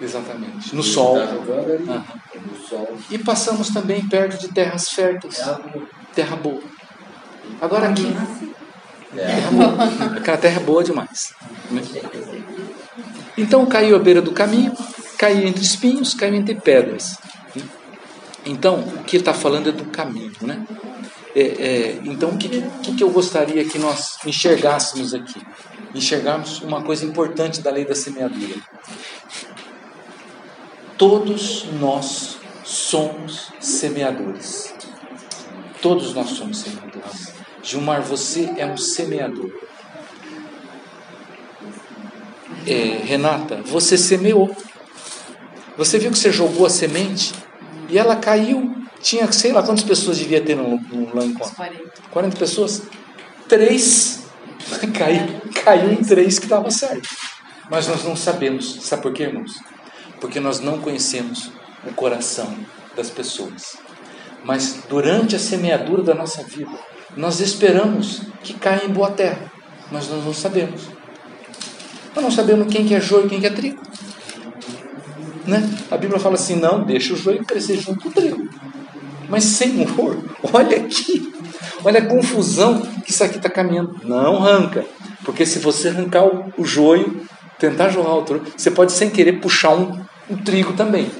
[0.00, 0.74] Exatamente.
[0.74, 1.16] No E sol.
[1.16, 2.04] Tá jogando ali, Aham.
[2.46, 2.98] no sol.
[3.10, 5.40] E passamos também perto de terras férteis.
[6.14, 6.62] Terra boa.
[7.60, 8.06] Agora aqui.
[9.16, 9.26] É.
[9.26, 10.14] Terra boa.
[10.18, 11.34] Aquela terra é boa demais.
[13.36, 14.72] Então caiu à beira do caminho,
[15.16, 17.16] caiu entre espinhos, caiu entre pedras.
[18.46, 20.64] Então, o que está falando é do caminho, né?
[21.34, 22.48] É, é, então, o que,
[22.82, 25.40] que, que eu gostaria que nós enxergássemos aqui?
[25.94, 28.54] Enxergarmos uma coisa importante da lei da semeadura.
[30.96, 34.74] Todos nós somos semeadores.
[35.80, 37.32] Todos nós somos semeadores.
[37.62, 39.50] Gilmar, você é um semeador.
[42.66, 44.54] É, Renata, você semeou.
[45.76, 47.32] Você viu que você jogou a semente
[47.88, 48.74] e ela caiu.
[49.00, 51.54] Tinha, sei lá quantas pessoas devia ter no, no, lá em conta.
[51.54, 51.84] 40.
[52.10, 52.82] 40 pessoas?
[53.48, 54.17] Três.
[54.96, 57.08] caiu, caiu em três que estava certo.
[57.70, 58.78] Mas nós não sabemos.
[58.82, 59.60] Sabe por quê, irmãos?
[60.20, 61.50] Porque nós não conhecemos
[61.86, 62.56] o coração
[62.96, 63.76] das pessoas.
[64.44, 66.72] Mas durante a semeadura da nossa vida,
[67.16, 69.50] nós esperamos que caia em boa terra.
[69.90, 70.88] Mas nós não sabemos.
[72.14, 73.82] Nós não sabemos quem que é joio e quem que é trigo.
[75.46, 75.68] Né?
[75.90, 78.48] A Bíblia fala assim: não, deixa o joio crescer junto com o trigo.
[79.28, 80.18] Mas Senhor,
[80.52, 81.32] olha aqui,
[81.84, 84.00] olha a confusão que isso aqui está caminhando.
[84.04, 84.84] Não arranca,
[85.24, 87.22] porque se você arrancar o, joio,
[87.58, 90.00] tentar jogar o trigo, você pode sem querer puxar um,
[90.30, 91.10] um trigo também.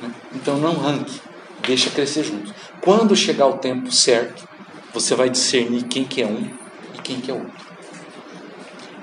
[0.00, 0.10] né?
[0.34, 1.20] Então não arranque,
[1.66, 2.52] deixa crescer junto.
[2.80, 4.46] Quando chegar o tempo certo,
[4.92, 6.50] você vai discernir quem que é um
[6.94, 7.64] e quem que é outro.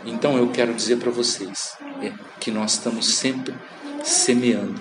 [0.05, 3.53] Então eu quero dizer para vocês é, que nós estamos sempre
[4.03, 4.79] semeando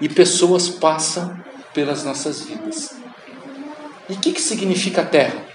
[0.00, 1.36] e pessoas passam
[1.74, 2.94] pelas nossas vidas.
[4.08, 5.51] E o que, que significa terra?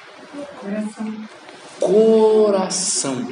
[1.79, 3.27] Coração.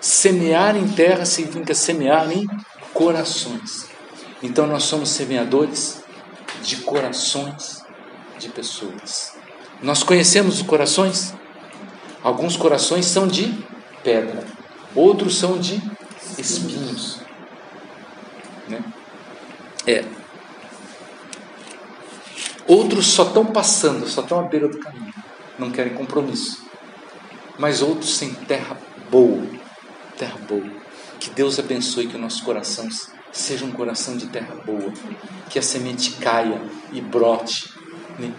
[0.00, 2.46] Semear em terra significa semear em
[2.92, 3.88] corações.
[4.42, 6.02] Então nós somos semeadores
[6.62, 7.84] de corações
[8.38, 9.34] de pessoas.
[9.82, 11.34] Nós conhecemos os corações?
[12.22, 13.52] Alguns corações são de
[14.02, 14.44] pedra,
[14.94, 15.82] outros são de
[16.38, 17.20] espinhos.
[18.68, 18.80] Né?
[19.86, 20.04] É.
[22.66, 25.12] Outros só estão passando, só estão à beira do caminho,
[25.58, 26.61] não querem compromisso.
[27.58, 28.76] Mas outros sem terra
[29.10, 29.46] boa,
[30.16, 30.70] terra boa.
[31.20, 32.88] Que Deus abençoe que o nosso coração
[33.30, 34.92] seja um coração de terra boa,
[35.48, 36.60] que a semente caia
[36.92, 37.72] e brote,
[38.18, 38.32] né?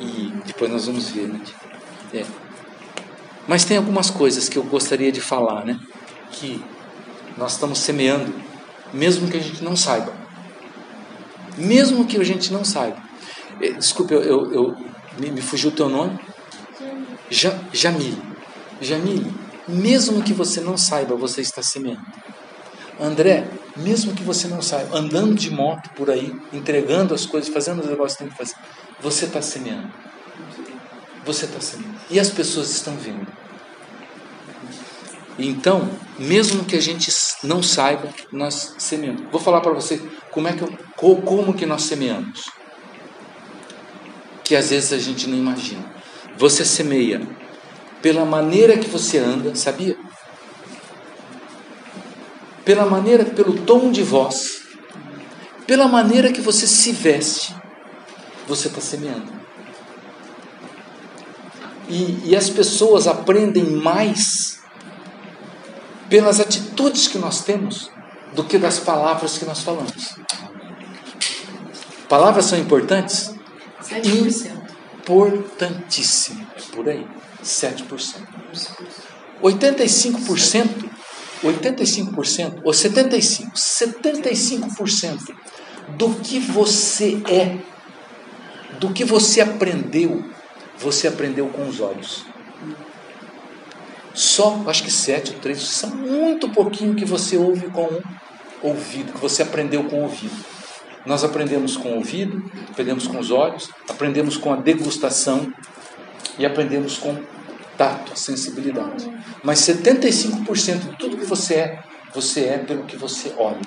[0.00, 1.40] e depois nós vamos ver, né?
[2.12, 2.24] É.
[3.46, 5.78] Mas tem algumas coisas que eu gostaria de falar, né?
[6.32, 6.62] Que
[7.36, 8.32] nós estamos semeando,
[8.92, 10.12] mesmo que a gente não saiba.
[11.56, 12.96] Mesmo que a gente não saiba.
[13.60, 14.76] Eh, desculpe, eu, eu, eu
[15.18, 16.18] me, me, fugiu o teu nome?
[17.30, 18.33] Ja, Jamile.
[18.80, 19.32] Jamile,
[19.66, 22.04] mesmo que você não saiba, você está semeando.
[23.00, 27.80] André, mesmo que você não saiba, andando de moto por aí, entregando as coisas, fazendo
[27.80, 28.54] os negócios que tem que fazer,
[29.00, 29.90] você está semeando.
[31.24, 31.98] Você está semeando.
[32.10, 33.26] E as pessoas estão vendo.
[35.38, 37.10] Então, mesmo que a gente
[37.42, 39.22] não saiba, nós semeamos.
[39.32, 42.44] Vou falar para você como é que eu, como que nós semeamos.
[44.44, 45.84] Que às vezes a gente não imagina.
[46.36, 47.26] Você semeia
[48.04, 49.96] pela maneira que você anda, sabia?
[52.62, 54.60] Pela maneira, pelo tom de voz,
[55.66, 57.56] pela maneira que você se veste,
[58.46, 59.32] você está semeando.
[61.88, 64.60] E, e as pessoas aprendem mais
[66.10, 67.90] pelas atitudes que nós temos
[68.34, 70.14] do que das palavras que nós falamos.
[72.06, 73.34] Palavras são importantes?
[73.82, 74.52] 7%.
[74.98, 76.46] Importantíssimo.
[76.70, 77.23] Por aí.
[77.44, 77.84] 7%.
[79.42, 80.90] 85%,
[81.42, 85.34] 85% ou 75%, 75%
[85.98, 87.58] do que você é,
[88.78, 90.24] do que você aprendeu,
[90.78, 92.24] você aprendeu com os olhos.
[94.14, 97.88] Só, acho que sete ou três, são muito pouquinho que você ouve com
[98.62, 100.34] o ouvido, que você aprendeu com o ouvido.
[101.04, 105.52] Nós aprendemos com o ouvido, aprendemos com os olhos, aprendemos com a degustação
[106.38, 107.16] e aprendemos com
[107.76, 109.10] tato, sensibilidade.
[109.42, 111.82] Mas 75% de tudo que você é,
[112.14, 113.60] você é pelo que você olha.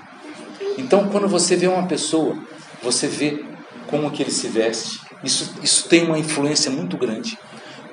[0.78, 2.38] Então, quando você vê uma pessoa,
[2.82, 3.44] você vê
[3.88, 5.02] como que ele se veste.
[5.24, 7.38] Isso, isso tem uma influência muito grande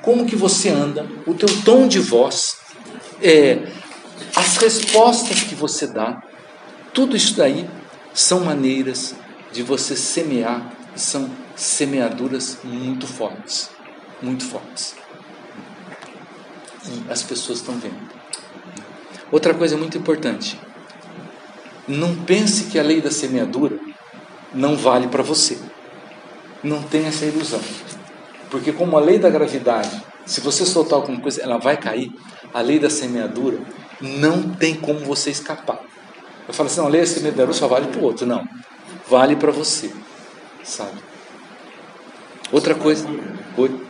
[0.05, 2.59] como que você anda, o teu tom de voz,
[3.23, 3.67] é,
[4.37, 6.23] as respostas que você dá,
[6.93, 7.69] tudo isso daí
[8.13, 9.15] são maneiras
[9.51, 13.71] de você semear, são semeaduras muito fortes,
[14.25, 14.97] muito fortes.
[16.87, 17.99] E as pessoas estão vendo.
[19.31, 20.61] Outra coisa muito importante,
[21.87, 23.79] não pense que a lei da semeadura
[24.53, 25.59] não vale para você.
[26.63, 27.61] Não tenha essa ilusão.
[28.51, 32.13] Porque como a lei da gravidade, se você soltar alguma coisa, ela vai cair,
[32.53, 33.59] a lei da semeadura
[34.01, 35.81] não tem como você escapar.
[36.47, 38.27] Eu falo assim, não, a lei da semeadura só vale para o outro.
[38.27, 38.47] Não,
[39.09, 39.93] vale para você,
[40.63, 40.99] sabe?
[42.53, 43.07] Outra coisa...
[43.57, 43.84] Oi?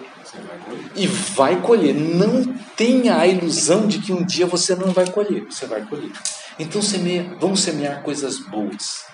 [0.96, 1.94] E vai colher.
[1.94, 2.44] Não
[2.76, 5.44] tenha a ilusão de que um dia você não vai colher.
[5.50, 6.11] Você vai colher.
[6.59, 9.04] Então semeia, vamos semear coisas boas.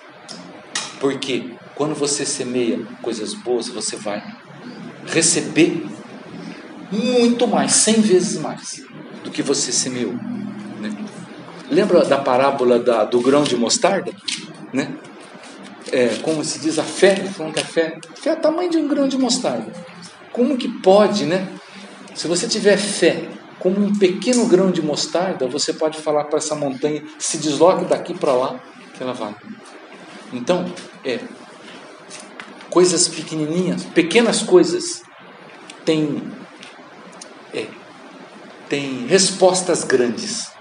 [0.99, 4.23] Porque quando você semeia coisas boas, você vai
[5.07, 5.83] receber
[6.91, 8.83] muito mais, cem vezes mais
[9.23, 10.13] do que você semeou.
[10.79, 10.95] Né?
[11.69, 14.11] Lembra da parábola da, do grão de mostarda?
[14.73, 14.93] Né?
[15.91, 18.77] É, como se diz a fé, falando que a fé, fé é o tamanho de
[18.77, 19.71] um grão de mostarda.
[20.31, 21.47] Como que pode, né?
[22.13, 26.55] Se você tiver fé como um pequeno grão de mostarda, você pode falar para essa
[26.55, 28.59] montanha, se desloque daqui para lá,
[28.95, 29.35] que ela vai.
[30.33, 30.65] Então,
[31.05, 31.19] é,
[32.69, 35.03] coisas pequenininhas, pequenas coisas,
[35.85, 36.23] têm,
[37.53, 37.67] é,
[38.67, 40.51] têm respostas grandes.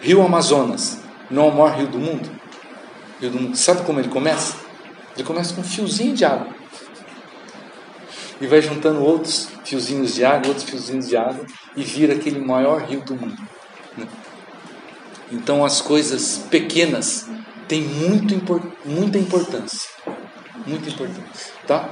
[0.00, 2.30] Rio Amazonas, não é o maior rio do mundo?
[3.20, 3.56] Rio do mundo.
[3.56, 4.56] Sabe como ele começa?
[5.16, 6.61] Ele começa com um fiozinho de água.
[8.42, 12.82] E vai juntando outros fiozinhos de água, outros fiozinhos de água, e vira aquele maior
[12.82, 13.40] rio do mundo.
[13.96, 14.06] Né?
[15.30, 17.26] Então as coisas pequenas
[17.66, 18.34] têm muito,
[18.84, 19.88] muita importância
[20.66, 21.90] muito importantes, tá?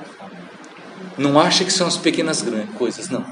[1.17, 3.25] Não acha que são as pequenas grandes coisas, não.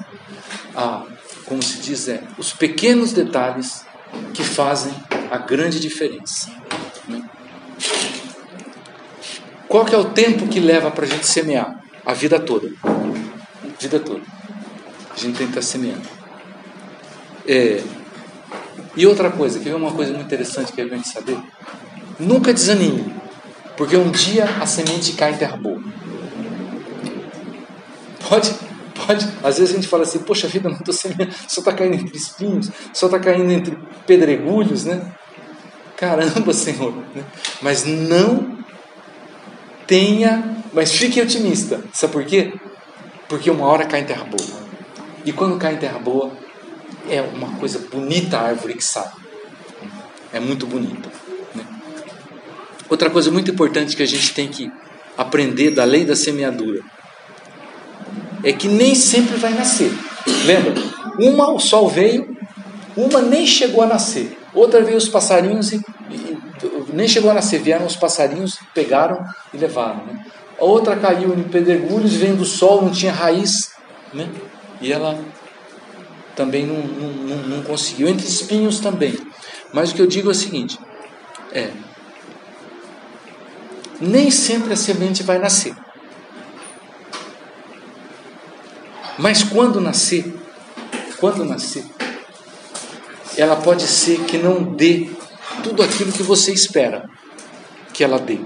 [0.74, 1.04] Ah,
[1.46, 3.84] como se diz, é os pequenos detalhes
[4.34, 4.92] que fazem
[5.30, 6.50] a grande diferença.
[7.06, 7.22] Né?
[9.68, 11.82] Qual que é o tempo que leva para a gente semear?
[12.04, 12.70] A vida toda.
[13.78, 14.22] Vida toda.
[15.10, 16.08] A gente tem que estar semeando.
[17.46, 17.82] É,
[18.96, 21.38] e outra coisa, que é uma coisa muito interessante que é gente saber.
[22.18, 23.14] Nunca desanime.
[23.76, 25.80] Porque um dia a semente cai em terra boa.
[28.28, 28.52] Pode,
[28.94, 29.28] pode.
[29.42, 32.16] Às vezes a gente fala assim, poxa vida, não estou semeando, só está caindo entre
[32.16, 35.12] espinhos, só está caindo entre pedregulhos, né?
[35.96, 36.92] Caramba, Senhor.
[37.14, 37.24] Né?
[37.62, 38.58] Mas não
[39.86, 41.82] tenha, mas fique otimista.
[41.92, 42.52] Sabe por quê?
[43.28, 44.68] Porque uma hora cai em terra boa.
[45.24, 46.32] E quando cai em terra boa,
[47.08, 49.10] é uma coisa bonita a árvore que sai.
[50.32, 51.10] É muito bonita.
[52.88, 54.72] Outra coisa muito importante que a gente tem que
[55.16, 56.80] aprender da lei da semeadura
[58.42, 59.92] é que nem sempre vai nascer.
[60.46, 60.74] Lembra?
[61.18, 62.36] Uma o sol veio,
[62.96, 64.38] uma nem chegou a nascer.
[64.54, 66.38] Outra veio os passarinhos e, e
[66.92, 69.22] nem chegou a nascer, vieram os passarinhos, pegaram
[69.52, 70.06] e levaram.
[70.06, 70.24] Né?
[70.58, 73.70] A outra caiu em pedregulhos, vem do sol, não tinha raiz,
[74.12, 74.28] né?
[74.80, 75.18] e ela
[76.34, 78.08] também não, não, não, não conseguiu.
[78.08, 79.16] Entre espinhos também.
[79.72, 80.78] Mas o que eu digo é o seguinte:
[81.52, 81.70] é,
[84.00, 85.74] nem sempre a semente vai nascer.
[89.18, 90.32] Mas quando nascer,
[91.18, 91.84] quando nascer,
[93.36, 95.10] ela pode ser que não dê
[95.62, 97.08] tudo aquilo que você espera
[97.92, 98.38] que ela dê.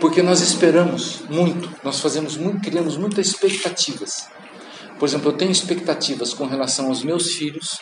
[0.00, 4.28] Porque nós esperamos muito, nós fazemos muito, criamos muitas expectativas.
[4.98, 7.80] Por exemplo, eu tenho expectativas com relação aos meus filhos,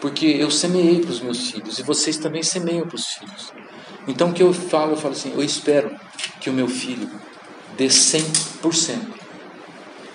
[0.00, 3.52] porque eu semeei para os meus filhos e vocês também semeiam para os filhos.
[4.08, 5.94] Então o que eu falo, eu falo assim, eu espero
[6.40, 7.08] que o meu filho
[7.76, 8.98] dê 100%.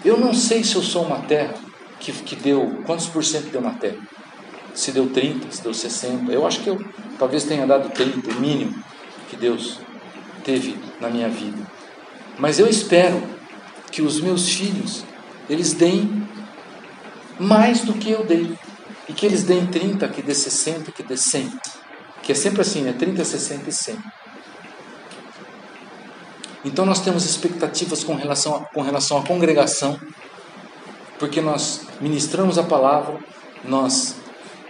[0.03, 1.55] Eu não sei se eu sou uma terra
[1.99, 2.84] que, que deu.
[2.86, 3.97] Quantos por cento deu na terra?
[4.74, 6.32] Se deu 30, se deu 60.
[6.32, 6.84] Eu acho que eu
[7.18, 8.76] talvez tenha dado 30, o mínimo
[9.30, 9.80] que Deus
[10.45, 11.57] teve na minha vida.
[12.37, 13.21] Mas eu espero
[13.91, 15.03] que os meus filhos
[15.49, 16.27] eles deem
[17.39, 18.57] mais do que eu dei.
[19.07, 21.51] E que eles deem 30, que dê 60, que dê 100.
[22.23, 22.93] Que é sempre assim, né?
[22.93, 23.97] 30, 60 e 100.
[26.63, 29.99] Então nós temos expectativas com relação, a, com relação à congregação,
[31.19, 33.19] porque nós ministramos a palavra,
[33.63, 34.15] nós,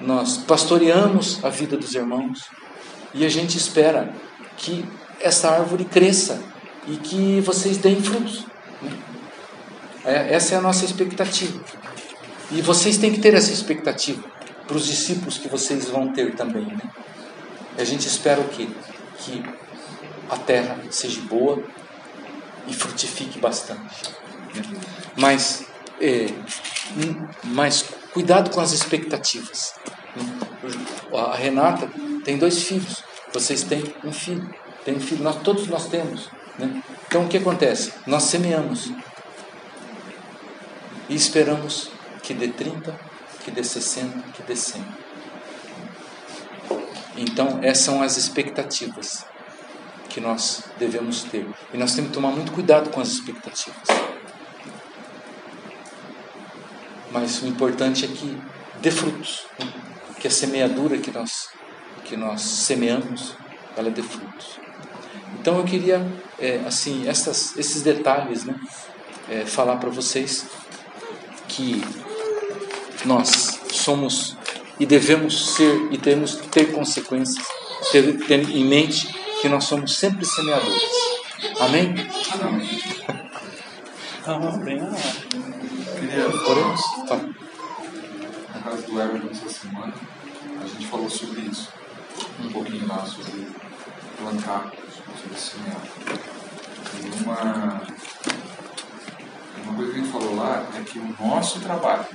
[0.02, 2.50] nós pastoreamos a vida dos irmãos
[3.14, 4.14] e a gente espera
[4.58, 4.86] que
[5.20, 6.42] essa árvore cresça
[6.88, 8.46] e que vocês deem frutos.
[8.82, 8.92] Né?
[10.06, 11.60] É, essa é a nossa expectativa.
[12.52, 14.24] E vocês têm que ter essa expectativa
[14.68, 16.66] para os discípulos que vocês vão ter também.
[16.66, 16.82] Né?
[17.78, 18.68] A gente espera o quê?
[19.18, 19.44] Que
[20.30, 21.64] a terra seja boa,
[22.68, 24.04] e frutifique bastante.
[25.16, 25.66] Mas,
[26.02, 26.28] é,
[27.44, 29.74] mas cuidado com as expectativas.
[31.14, 31.90] A Renata
[32.24, 33.04] tem dois filhos,
[33.34, 34.50] vocês têm um filho,
[34.86, 36.30] tem filho, nós, todos nós temos.
[36.58, 36.82] Né?
[37.08, 37.92] Então o que acontece?
[38.06, 38.92] Nós semeamos
[41.10, 41.90] e esperamos
[42.22, 42.98] que dê 30,
[43.44, 44.86] que dê 60, que dê 100.
[47.18, 49.26] Então, essas são as expectativas
[50.10, 51.48] que nós devemos ter.
[51.74, 53.88] E nós temos que tomar muito cuidado com as expectativas.
[57.12, 58.38] Mas o importante é que
[58.82, 59.72] dê frutos, né?
[60.20, 61.50] que a semeadura que nós,
[62.04, 63.36] que nós semeamos,
[63.78, 64.65] ela dê frutos.
[65.40, 66.06] Então eu queria,
[66.40, 68.56] é, assim, essas, esses detalhes, né,
[69.30, 70.48] é, falar para vocês
[71.48, 71.84] que
[73.06, 74.36] nós somos
[74.80, 77.46] e devemos ser e temos que ter consequências,
[77.92, 79.08] ter, ter em mente
[79.42, 80.82] que nós somos sempre semeadores.
[81.60, 81.94] Amém?
[82.42, 82.82] Amém.
[84.26, 84.80] Amém.
[86.00, 86.82] Queria, Oremos?
[87.08, 87.16] Tá.
[88.54, 89.94] Na casa do Everton essa semana,
[90.62, 91.70] a gente falou sobre isso.
[92.44, 93.48] Um pouquinho lá sobre
[94.18, 94.72] plantar,
[97.04, 97.82] E uma,
[99.64, 102.06] uma coisa que ele falou lá é que o nosso trabalho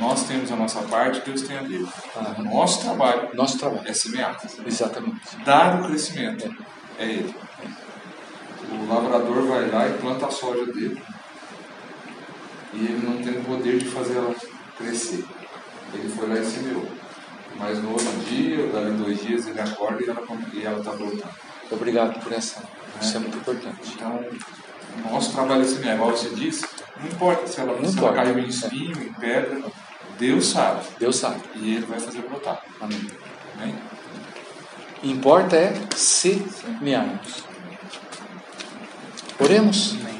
[0.00, 1.86] nós temos a nossa parte, Deus tem a dele.
[2.16, 4.40] Ah, nosso trabalho, nosso trabalho é semear.
[4.66, 5.20] Exatamente.
[5.44, 6.54] Dar o crescimento
[6.98, 7.34] é, é ele.
[8.70, 11.00] O lavrador vai lá e planta a soja dele.
[12.72, 14.34] E ele não tem o poder de fazer ela
[14.78, 15.24] crescer.
[15.92, 16.88] Ele foi lá e semeou.
[17.58, 20.02] Mas no outro dia, ou dali dois dias, ele acorda
[20.52, 21.24] e ela está brotando.
[21.70, 22.60] Obrigado por essa.
[23.00, 23.04] É.
[23.04, 23.92] Isso é muito importante.
[23.94, 24.20] Então,
[25.10, 26.66] nosso trabalho é semear, igual você disse,
[27.00, 29.62] não importa se ela, não se ela caiu em espinho, em pedra,
[30.18, 30.84] Deus sabe.
[30.98, 31.40] Deus sabe.
[31.56, 32.62] E Ele vai fazer brotar.
[32.80, 33.06] Amém.
[33.54, 33.74] Amém?
[35.02, 37.44] Importa é semearmos.
[39.40, 39.96] Oremos?
[40.00, 40.18] Amém.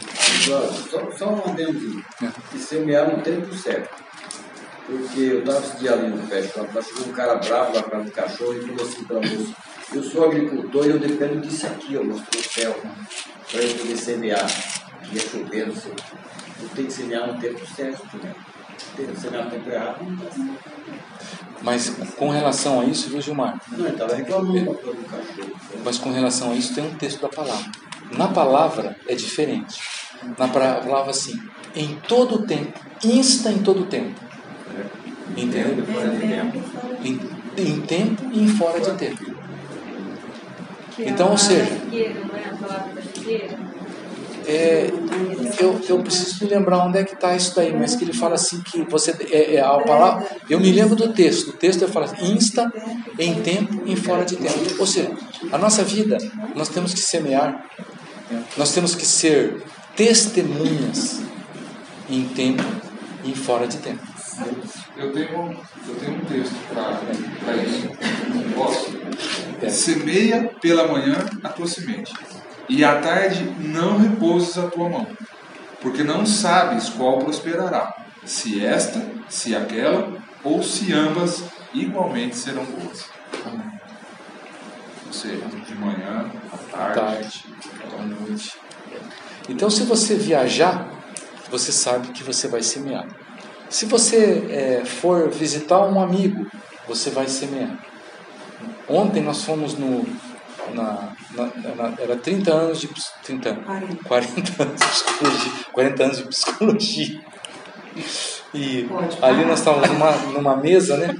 [0.90, 2.04] Só, só um adendo.
[2.20, 2.56] É.
[2.56, 4.02] E semear no tempo certo.
[4.92, 6.66] Porque eu estava esse dia ali no pé, chegou
[7.08, 9.54] um cara bravo lá para o cachorro e falou assim para moça,
[9.94, 12.78] eu sou agricultor e eu dependo disso aqui, eu mostrei o céu,
[13.50, 14.46] para eu poder semear.
[15.10, 15.92] Ia chover, não sei.
[16.62, 18.34] Eu tenho que semear no tempo certo, né?
[21.62, 23.60] Mas com relação a isso, viu, Gilmar?
[23.70, 25.52] Não, ele estava reclamando do cachorro.
[25.82, 27.70] Mas com relação a isso, tem um texto da palavra.
[28.12, 29.80] Na palavra é diferente.
[30.38, 31.40] Na palavra, assim,
[31.74, 33.86] em todo o tempo, insta em todo
[35.36, 35.80] o tempo.
[35.80, 36.52] Entendeu?
[37.04, 37.20] Em,
[37.56, 39.34] em tempo e em fora de tempo.
[40.98, 41.72] Então, ou seja.
[41.92, 43.02] É a palavra da
[44.46, 44.90] é,
[45.60, 48.34] eu, eu preciso me lembrar onde é que está isso daí, mas que ele fala
[48.34, 50.26] assim que você é, é, a palavra.
[50.48, 51.50] Eu me lembro do texto.
[51.50, 52.72] O texto fala assim, insta
[53.18, 54.76] em tempo e fora de tempo.
[54.78, 55.10] Ou seja,
[55.50, 56.18] a nossa vida
[56.54, 57.64] nós temos que semear,
[58.56, 59.62] nós temos que ser
[59.96, 61.20] testemunhas
[62.08, 62.64] em tempo
[63.24, 64.02] e fora de tempo.
[64.96, 65.56] Eu tenho,
[65.88, 67.88] eu tenho um texto para isso.
[68.54, 68.98] Posso?
[69.60, 69.68] É.
[69.68, 72.12] Semeia pela manhã a tua semente,
[72.68, 75.06] e à tarde não repouses a tua mão,
[75.80, 83.04] porque não sabes qual prosperará, se esta, se aquela, ou se ambas igualmente serão boas.
[85.06, 87.44] Ou seja, de manhã, à tarde, tarde
[87.98, 88.52] à noite.
[89.48, 90.88] Então, se você viajar,
[91.50, 93.06] você sabe que você vai semear.
[93.72, 96.46] Se você é, for visitar um amigo,
[96.86, 97.78] você vai semear.
[98.86, 100.06] Ontem nós fomos no.
[100.74, 102.88] Na, na, na, era 30 anos de
[103.24, 103.60] 30,
[104.06, 105.52] 40 anos de psicologia.
[105.72, 107.20] 40 anos de psicologia.
[108.52, 108.86] E
[109.22, 111.16] ali nós estávamos numa, numa mesa né,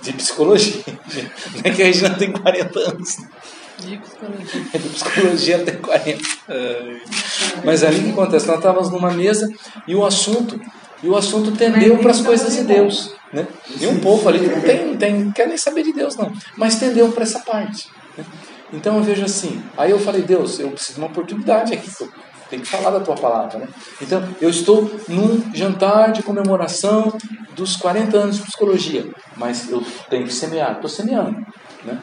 [0.00, 0.80] de psicologia.
[0.86, 3.16] Não é que a Regina tem 40 anos.
[3.80, 4.66] De psicologia.
[4.72, 6.22] É de psicologia até 40.
[7.64, 8.46] Mas ali o que acontece?
[8.46, 9.52] Nós estávamos numa mesa
[9.86, 10.60] e o assunto
[11.02, 13.14] e o assunto tendeu para as coisas de Deus.
[13.32, 13.46] Né?
[13.80, 16.16] E um povo ali que não tem, não tem, não quer nem saber de Deus,
[16.16, 16.32] não.
[16.56, 17.88] Mas tendeu para essa parte.
[18.16, 18.24] Né?
[18.72, 19.62] Então eu vejo assim.
[19.76, 21.90] Aí eu falei, Deus, eu preciso de uma oportunidade aqui.
[22.50, 23.58] Tem que falar da tua palavra.
[23.58, 23.68] Né?
[24.00, 27.12] Então eu estou num jantar de comemoração
[27.54, 29.06] dos 40 anos de psicologia.
[29.36, 30.72] Mas eu tenho que semear.
[30.72, 31.46] Estou semeando.
[31.84, 32.00] Né?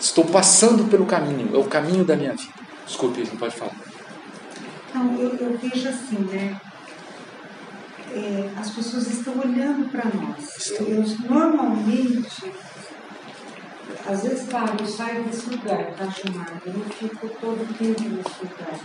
[0.00, 1.54] Estou passando pelo caminho.
[1.54, 2.52] É o caminho da minha vida.
[2.86, 3.74] Desculpe, não pode falar.
[4.94, 6.58] Não, eu, eu vejo assim, né?
[8.12, 10.72] É, as pessoas estão olhando para nós.
[10.80, 12.52] Eu, normalmente,
[14.06, 18.02] às vezes, claro, eu saio desse lugar, tá, chamado, eu não fico todo o tempo
[18.02, 18.80] nesse lugar.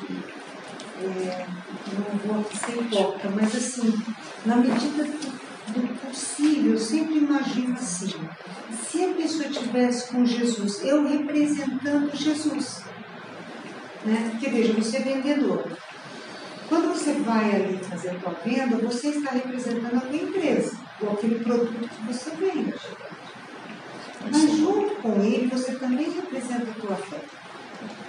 [1.03, 1.45] É,
[1.93, 4.01] não vou aqui ser hipócrita, mas assim,
[4.45, 8.13] na medida do, do possível, eu sempre imagino assim,
[8.83, 12.83] se a pessoa estivesse com Jesus, eu representando Jesus.
[14.05, 14.29] Né?
[14.31, 15.77] Porque veja, você é vendedor.
[16.71, 21.11] Quando você vai ali fazer a sua venda, você está representando a tua empresa, ou
[21.11, 22.73] aquele produto que você vende.
[24.31, 27.19] Mas junto com ele, você também representa a tua fé.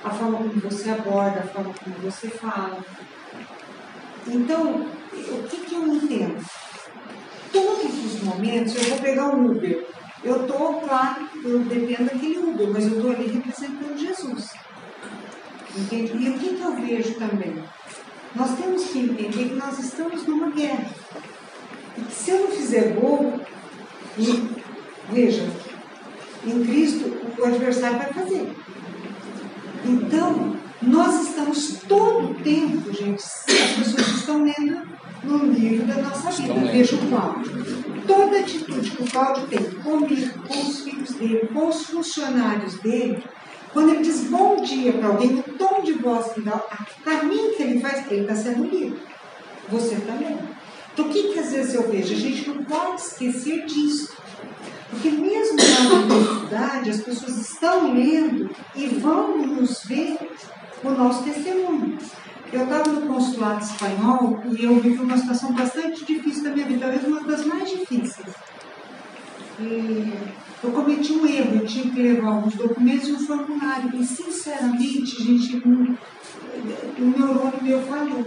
[0.04, 2.78] A forma como você aborda, a forma como você fala.
[4.28, 6.46] Então, o que, que eu entendo?
[7.52, 9.88] Todos os momentos, eu vou pegar um Uber.
[10.22, 14.52] Eu estou, claro, eu dependo daquele Uber, mas eu estou ali representando Jesus.
[15.76, 16.12] Entende?
[16.16, 17.60] E o que, que eu vejo também?
[18.34, 20.86] Nós temos que entender que nós estamos numa guerra.
[21.96, 23.40] E que se eu não fizer gol,
[24.18, 24.48] e,
[25.10, 25.46] veja,
[26.44, 28.48] em Cristo o adversário vai fazer.
[29.84, 34.82] Então, nós estamos todo o tempo, gente, as pessoas estão lendo
[35.22, 36.54] no livro da nossa vida.
[36.54, 37.52] Veja o Cláudio.
[38.06, 43.22] Toda atitude que o Cláudio tem comigo, com os filhos dele, com os funcionários dele,
[43.72, 47.54] quando ele diz bom dia para alguém, o tom de voz que dá, o caminho
[47.54, 48.98] que ele faz, ele está sendo lido.
[49.70, 50.38] Você também.
[50.92, 52.12] Então, o que, que às vezes eu vejo?
[52.12, 54.14] A gente não pode esquecer disso.
[54.90, 60.18] Porque mesmo na universidade, as pessoas estão lendo e vão nos ver
[60.84, 61.98] o nosso testemunho.
[62.52, 66.80] Eu estava no consulado espanhol e eu vivi uma situação bastante difícil da minha vida,
[66.80, 68.34] talvez uma das mais difíceis.
[69.58, 70.12] E
[70.62, 73.90] eu cometi um erro, eu tinha que levar alguns documentos e um formulário.
[73.94, 75.96] E, sinceramente, gente, um,
[76.98, 78.24] o neurônio meu falhou.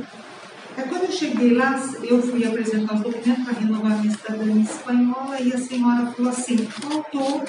[0.75, 5.39] Aí, quando eu cheguei lá, eu fui apresentar os documentos para renovar minha cidadania espanhola
[5.39, 7.45] e a senhora falou assim: faltou,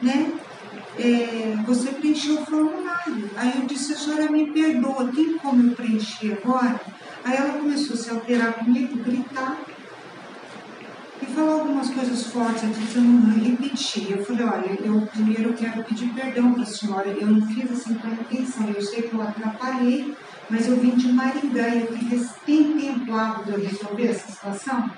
[0.00, 0.32] né?
[0.98, 3.30] É, você preencheu o formulário.
[3.36, 6.80] Aí eu disse: a senhora me perdoa, tem como eu preencher agora?
[7.22, 9.60] Aí ela começou a se alterar comigo, gritar
[11.22, 14.10] e falar algumas coisas fortes aqui que eu não repeti.
[14.10, 17.94] Eu falei, olha, eu primeiro quero pedir perdão para a senhora, eu não fiz assim
[17.94, 20.14] com intenção, eu sei que eu atrapalhei,
[20.48, 22.20] mas eu vim de Maringá e eu queria,
[23.12, 24.90] hábil de eu resolver essa situação?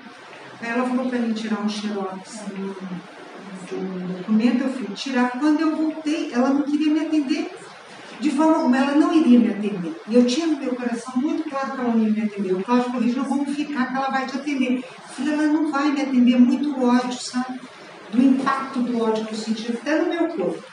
[0.61, 5.31] Aí ela falou para mim tirar um xerox de um documento, eu fui tirar.
[5.31, 7.51] Quando eu voltei, ela não queria me atender
[8.19, 10.01] de forma como ela não iria me atender.
[10.07, 12.53] E eu tinha no meu coração muito claro que ela não ia me atender.
[12.53, 14.83] O Cláudio falou, não vamos ficar que ela vai te atender.
[15.15, 17.59] Falei, ela não vai me atender, muito ódio, sabe?
[18.11, 20.63] Do impacto do ódio que eu senti até no meu corpo.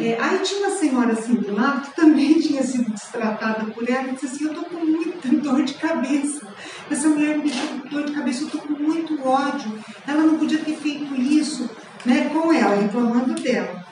[0.00, 4.08] É, aí tinha uma senhora assim do lado que também tinha sido destratada por ela
[4.08, 6.46] e disse assim, eu tô com muita dor de cabeça.
[6.90, 9.78] Essa mulher me deixou com dor de cabeça, eu tô com muito ódio.
[10.06, 11.68] Ela não podia ter feito isso
[12.04, 13.87] né, com ela, reclamando dela.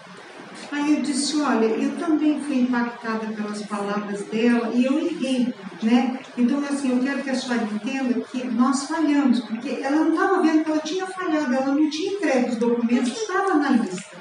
[0.73, 6.19] Aí eu disse, olha, eu também fui impactada pelas palavras dela e eu errei, né?
[6.37, 10.43] Então, assim, eu quero que a senhora entenda que nós falhamos, porque ela não estava
[10.43, 14.17] vendo que ela tinha falhado, ela não tinha entregue os documentos, estava na lista.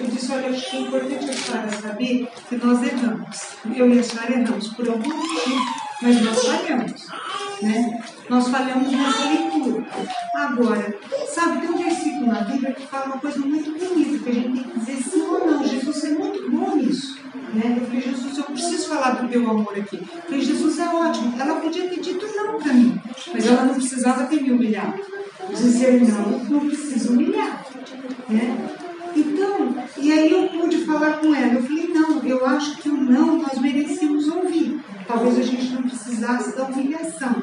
[0.00, 3.40] Eu disse, olha, que é importante a senhora saber que nós erramos.
[3.74, 5.64] Eu e a senhora erramos por algum motivo,
[6.00, 7.06] mas nós falhamos.
[7.62, 8.00] Né?
[8.28, 9.86] Nós falhamos nessa leitura.
[10.34, 10.94] Agora,
[11.28, 14.52] sabe, tem um versículo na Bíblia que fala uma coisa muito bonita, que a gente
[14.54, 15.66] tem que dizer sim ou não.
[15.66, 17.18] Jesus é muito bom nisso.
[17.54, 17.76] Né?
[17.80, 19.96] Eu falei, Jesus, eu preciso falar do teu amor aqui.
[19.96, 21.34] Eu falei, Jesus é ótimo.
[21.40, 23.00] Ela podia ter dito não para mim,
[23.32, 25.00] mas ela não precisava ter me humilhado.
[25.48, 27.64] Dizer não, não precisa humilhar.
[28.28, 28.68] Né?
[29.16, 31.54] Então, e aí eu pude falar com ela.
[31.54, 34.80] Eu falei, não, eu acho que o não nós merecemos ouvir.
[35.08, 37.42] Talvez a gente não precisasse da humilhação.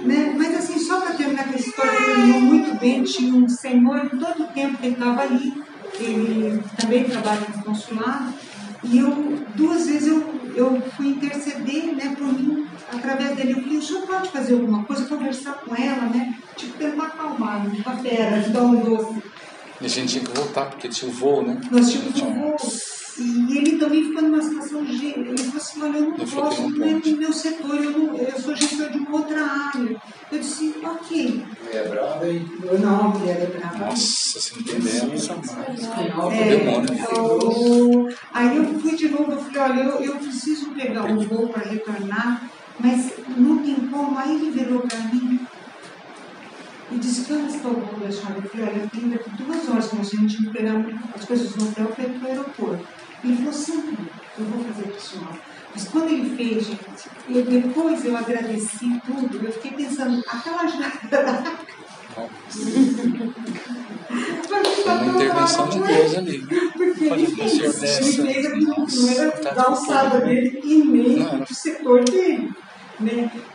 [0.00, 0.34] Né?
[0.36, 4.42] Mas assim, só para terminar com a história, terminou muito bem, tinha um senhor, todo
[4.42, 5.62] o tempo que ele estava ali,
[6.00, 8.34] ele também trabalha no consulado,
[8.82, 13.52] e eu, duas vezes eu, eu fui interceder né, por mim, através dele.
[13.52, 16.34] Eu falei, o senhor pode fazer alguma coisa, conversar com ela, né?
[16.56, 19.22] Tipo, tentar acalmar, uma fera, dar um doce.
[19.80, 21.60] E a gente tinha que voltar, porque tinha o voo, né?
[21.70, 22.56] Nós tínhamos um voo.
[23.16, 25.06] E ele também ficou numa situação de.
[25.06, 28.40] Ele falou assim: olha, eu não Eu gosto um do meu, setor, eu, não, eu
[28.40, 29.96] sou gestor de uma outra área.
[30.32, 31.44] Eu disse: ok.
[31.72, 33.78] É brava e Eu não, a mulher é brava.
[33.86, 36.34] Nossa, você não entendeu essa marca.
[36.34, 36.88] É, demônio.
[37.12, 41.48] eu- aí eu fui de novo, eu falei, olha, eu, eu preciso pegar um voo
[41.48, 42.50] para retornar,
[42.80, 44.18] mas não tem como.
[44.18, 45.40] Aí ele virou para mim
[46.90, 48.36] e disse, que horas está o voo da senhora?
[48.42, 50.84] Eu falei, olha, eu tenho daqui duas horas, como se a gente não pegar
[51.14, 52.86] as coisas no hotel para ir para o aeroporto.
[53.24, 53.96] Ele falou, sim,
[54.38, 55.38] eu vou fazer a senhora.
[55.74, 56.80] Mas quando ele fez, gente,
[57.28, 61.58] eu, depois eu agradeci tudo, eu fiquei pensando, aquela jararaca,
[64.86, 66.46] uma intervenção de Deus ali.
[66.76, 70.34] Porque Pode ele fez, ele fez aquilo que não era Tá da alçada bem.
[70.50, 72.50] dele e nem era- do setor dele.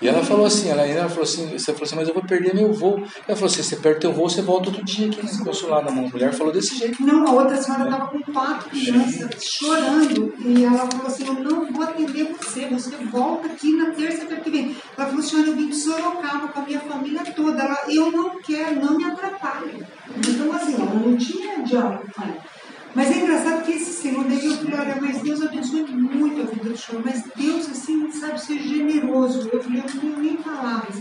[0.02, 2.54] E ela falou assim, ela ainda falou assim, você falou assim, mas eu vou perder
[2.54, 3.04] meu voo.
[3.28, 5.90] Ela falou assim, você perde teu voo, você volta outro dia aqui no consulado.
[5.90, 7.02] A mulher falou desse jeito.
[7.04, 11.72] Não, a outra senhora estava com quatro crianças chorando e ela falou assim: Eu não
[11.72, 14.76] vou atender você, você volta aqui na terça-feira que vem.
[14.98, 17.64] Ela falou: Senhora, eu vim de Sorocaba com a minha família toda.
[17.64, 19.86] Ela, eu não quero, não me atrapalhe.
[20.18, 22.59] Então, assim, ela não tinha diálogo com ela.
[22.96, 26.46] Mas é engraçado que esse senhor, daí eu falei, olha, mas Deus abençoe muito a
[26.46, 29.50] vida do senhor, mas Deus, assim, sabe, ser generoso.
[29.52, 30.96] Eu falei, eu não tenho nem palavras.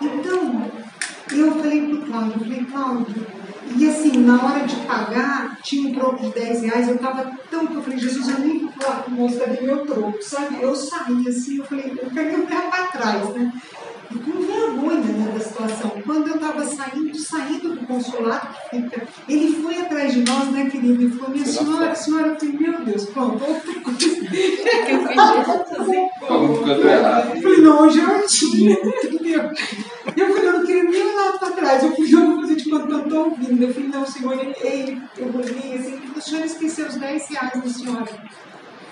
[0.00, 0.70] Então,
[1.32, 3.26] eu falei pro Cláudio, eu falei, Cláudio,
[3.76, 7.66] e assim, na hora de pagar, tinha um troco de 10 reais, eu tava tão
[7.66, 8.68] que eu falei, Jesus, eu nem
[9.10, 10.60] vou o cadê meu troco, sabe?
[10.60, 13.52] Eu saí assim, eu falei, eu queria olhar para trás, né?
[14.12, 15.90] E com vergonha né, da situação.
[16.04, 18.48] Quando eu estava saindo, saindo do consulado,
[19.28, 21.00] ele foi atrás de nós, né, querido?
[21.02, 23.98] E falou, minha senhora, senhora, eu falei, meu Deus, pronto, outra coisa.
[23.98, 25.02] Que eu
[27.42, 29.50] falei, não, hoje eu tinha, entendeu?
[30.16, 31.84] Eu falei, eu não queria nem olhar para trás.
[31.84, 33.62] Eu falei, eu fazer de que eu estou ouvindo.
[33.62, 37.28] Eu falei, não, senhor, ele, ele eu olhei assim, ele o senhor esqueceu os 10
[37.28, 38.08] reais da senhora.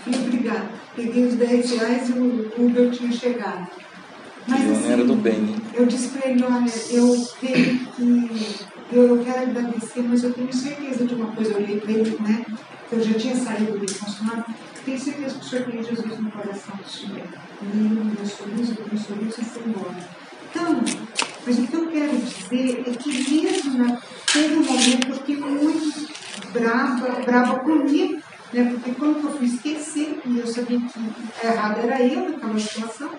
[0.04, 0.70] Falei, obrigada.
[0.94, 3.66] Peguei os 10 reais e o Uber tinha chegado.
[4.48, 5.56] Mas, E não era do bem, hein?
[5.74, 8.66] eu disse para ele, olha, eu tenho que.
[8.90, 11.52] Eu, eu quero agradecer, mas eu tenho certeza de uma coisa.
[11.52, 12.44] Eu olhei para ele, né?
[12.90, 14.44] Eu já tinha saído do funcionário.
[14.84, 17.26] Tenho certeza que o senhor tem Jesus no coração do senhor.
[17.62, 20.08] E o meu sorriso, o meu sorriso foi embora.
[20.50, 20.82] Então,
[21.46, 26.08] mas o que eu quero dizer é que mesmo naquele momento eu fiquei muito
[26.52, 28.22] brava, brava comigo,
[28.52, 28.64] né?
[28.72, 33.10] Porque quando eu fui esquecer, e eu sabia que errado era eu naquela situação,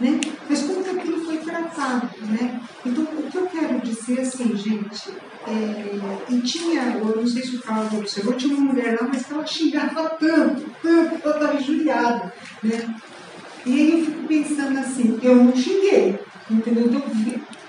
[0.00, 0.20] né?
[0.48, 2.60] Mas como que aquilo foi tratado, né?
[2.84, 5.10] Então, o que eu quero dizer assim, gente,
[5.46, 9.26] é, e tinha, eu não sei se o Carlos observou, tinha uma mulher lá, mas
[9.26, 12.32] que ela xingava tanto, tanto, que ela estava injuriada,
[12.62, 12.94] né?
[13.66, 16.18] E aí eu fico pensando assim, eu não xinguei,
[16.50, 16.86] entendeu?
[16.86, 17.02] Então,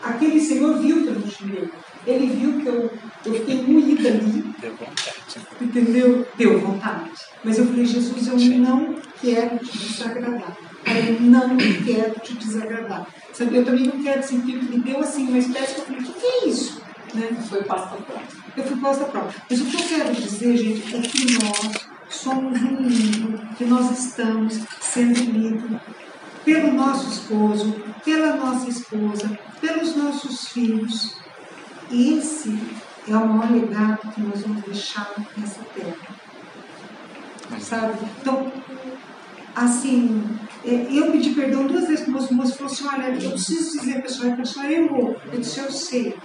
[0.01, 1.69] aquele senhor viu que eu não xinguei.
[2.07, 2.91] Ele viu que eu,
[3.25, 5.47] eu fiquei moída ali, Deu vontade.
[5.61, 6.27] entendeu?
[6.35, 7.11] Deu vontade.
[7.43, 8.57] Mas eu falei, Jesus, eu Sim.
[8.59, 10.57] não quero te desagradar.
[10.85, 13.07] Eu não quero te desagradar.
[13.33, 16.25] Sabe, eu também não quero sentir que me deu assim uma espécie falei, o que,
[16.25, 16.81] é isso?
[17.13, 17.29] Né?
[17.49, 18.41] Foi pasta pronta.
[18.55, 19.33] Eu fui posta prova.
[19.49, 23.91] Mas o que eu quero dizer, gente, é que nós somos um livro, que nós
[23.97, 25.79] estamos sendo lidos
[26.43, 31.15] pelo nosso esposo, pela nossa esposa, pelos nossos filhos.
[31.91, 32.57] Esse
[33.07, 35.95] é o maior legado que nós vamos deixar nessa terra.
[37.59, 37.99] Sabe?
[38.19, 38.51] Então,
[39.55, 40.23] assim,
[40.63, 43.79] é, eu pedi perdão duas vezes para moço, o moço falou assim, olha, eu preciso
[43.79, 45.17] dizer a que a senhora errou.
[45.31, 46.15] Eu disse, eu sei,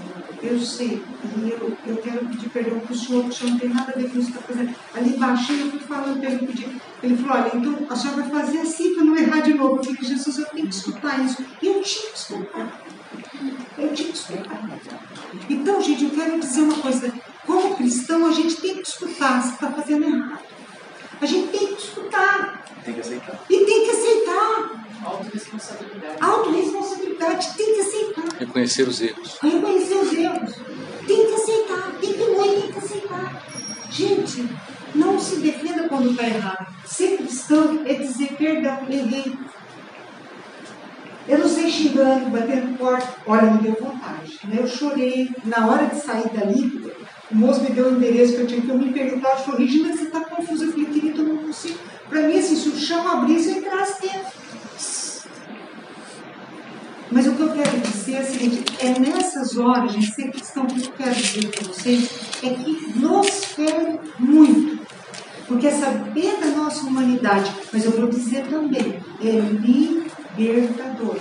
[0.43, 1.03] eu sei,
[1.39, 3.93] e eu, eu quero pedir perdão para o senhor, porque o senhor não tem nada
[3.93, 4.75] a ver com isso que está fazendo.
[4.95, 8.43] Ali baixinho eu fui falando para ele, pedi, ele falou, olha, então a senhora vai
[8.43, 9.77] fazer assim para não errar de novo.
[9.77, 11.45] Eu falei, Jesus, eu tenho que escutar isso.
[11.63, 12.83] E eu tinha que escutar.
[13.79, 14.81] Eu tinha que escutar.
[15.49, 17.13] Então, gente, eu quero dizer uma coisa.
[17.47, 20.41] Como cristão, a gente tem que escutar se está fazendo errado.
[21.21, 22.56] A gente tem que escutar.
[22.87, 23.41] Tem que aceitar.
[23.51, 24.87] E tem que aceitar.
[25.05, 26.17] Autoresponsabilidade.
[26.21, 28.39] Autoresponsabilidade, tem que aceitar.
[28.39, 29.39] Reconhecer os erros.
[29.43, 30.55] Reconhecer os erros.
[31.05, 33.43] Tem que aceitar, tem que moer, tem que aceitar.
[33.91, 34.49] Gente,
[34.95, 36.67] não se defenda quando está errado.
[36.85, 39.37] Ser cristão é dizer perdão, errei.
[41.29, 43.17] Eu não sei xingando, batendo porta.
[43.27, 44.39] Olha, me deu vontade.
[44.45, 44.59] Né?
[44.61, 45.29] Eu chorei.
[45.45, 46.93] Na hora de sair dali,
[47.33, 49.31] o moço me deu o endereço que eu tinha que eu me perguntar.
[49.31, 50.67] Eu falei, Regina, você está confusa.
[50.67, 51.96] Eu falei, querido, eu não consigo.
[52.09, 54.47] Para mim, assim, se o chão abrisse, eu entrasse dentro.
[57.11, 60.67] Mas o que eu quero dizer é o seguinte: é nessas horas, gente, ser cristão,
[60.67, 62.11] que eu quero dizer para vocês
[62.43, 64.87] é que nos fere muito.
[65.47, 71.19] Porque é saber da nossa humanidade, mas eu vou dizer também, é libertador.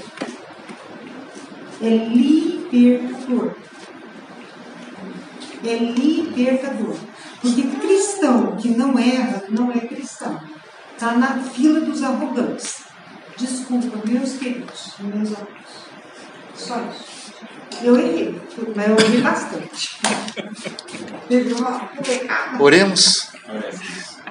[1.81, 3.55] É libertador.
[5.63, 6.95] É libertador.
[7.41, 10.39] Porque cristão que não erra, não é cristão.
[10.95, 12.85] Está na fila dos arrogantes.
[13.37, 15.85] Desculpa, meus queridos, meus amigos.
[16.55, 17.33] Só isso.
[17.83, 18.41] Eu errei,
[18.73, 19.99] mas eu errei bastante.
[21.27, 21.89] Teve uma
[22.57, 23.27] Oremos.
[23.49, 24.14] Oremos.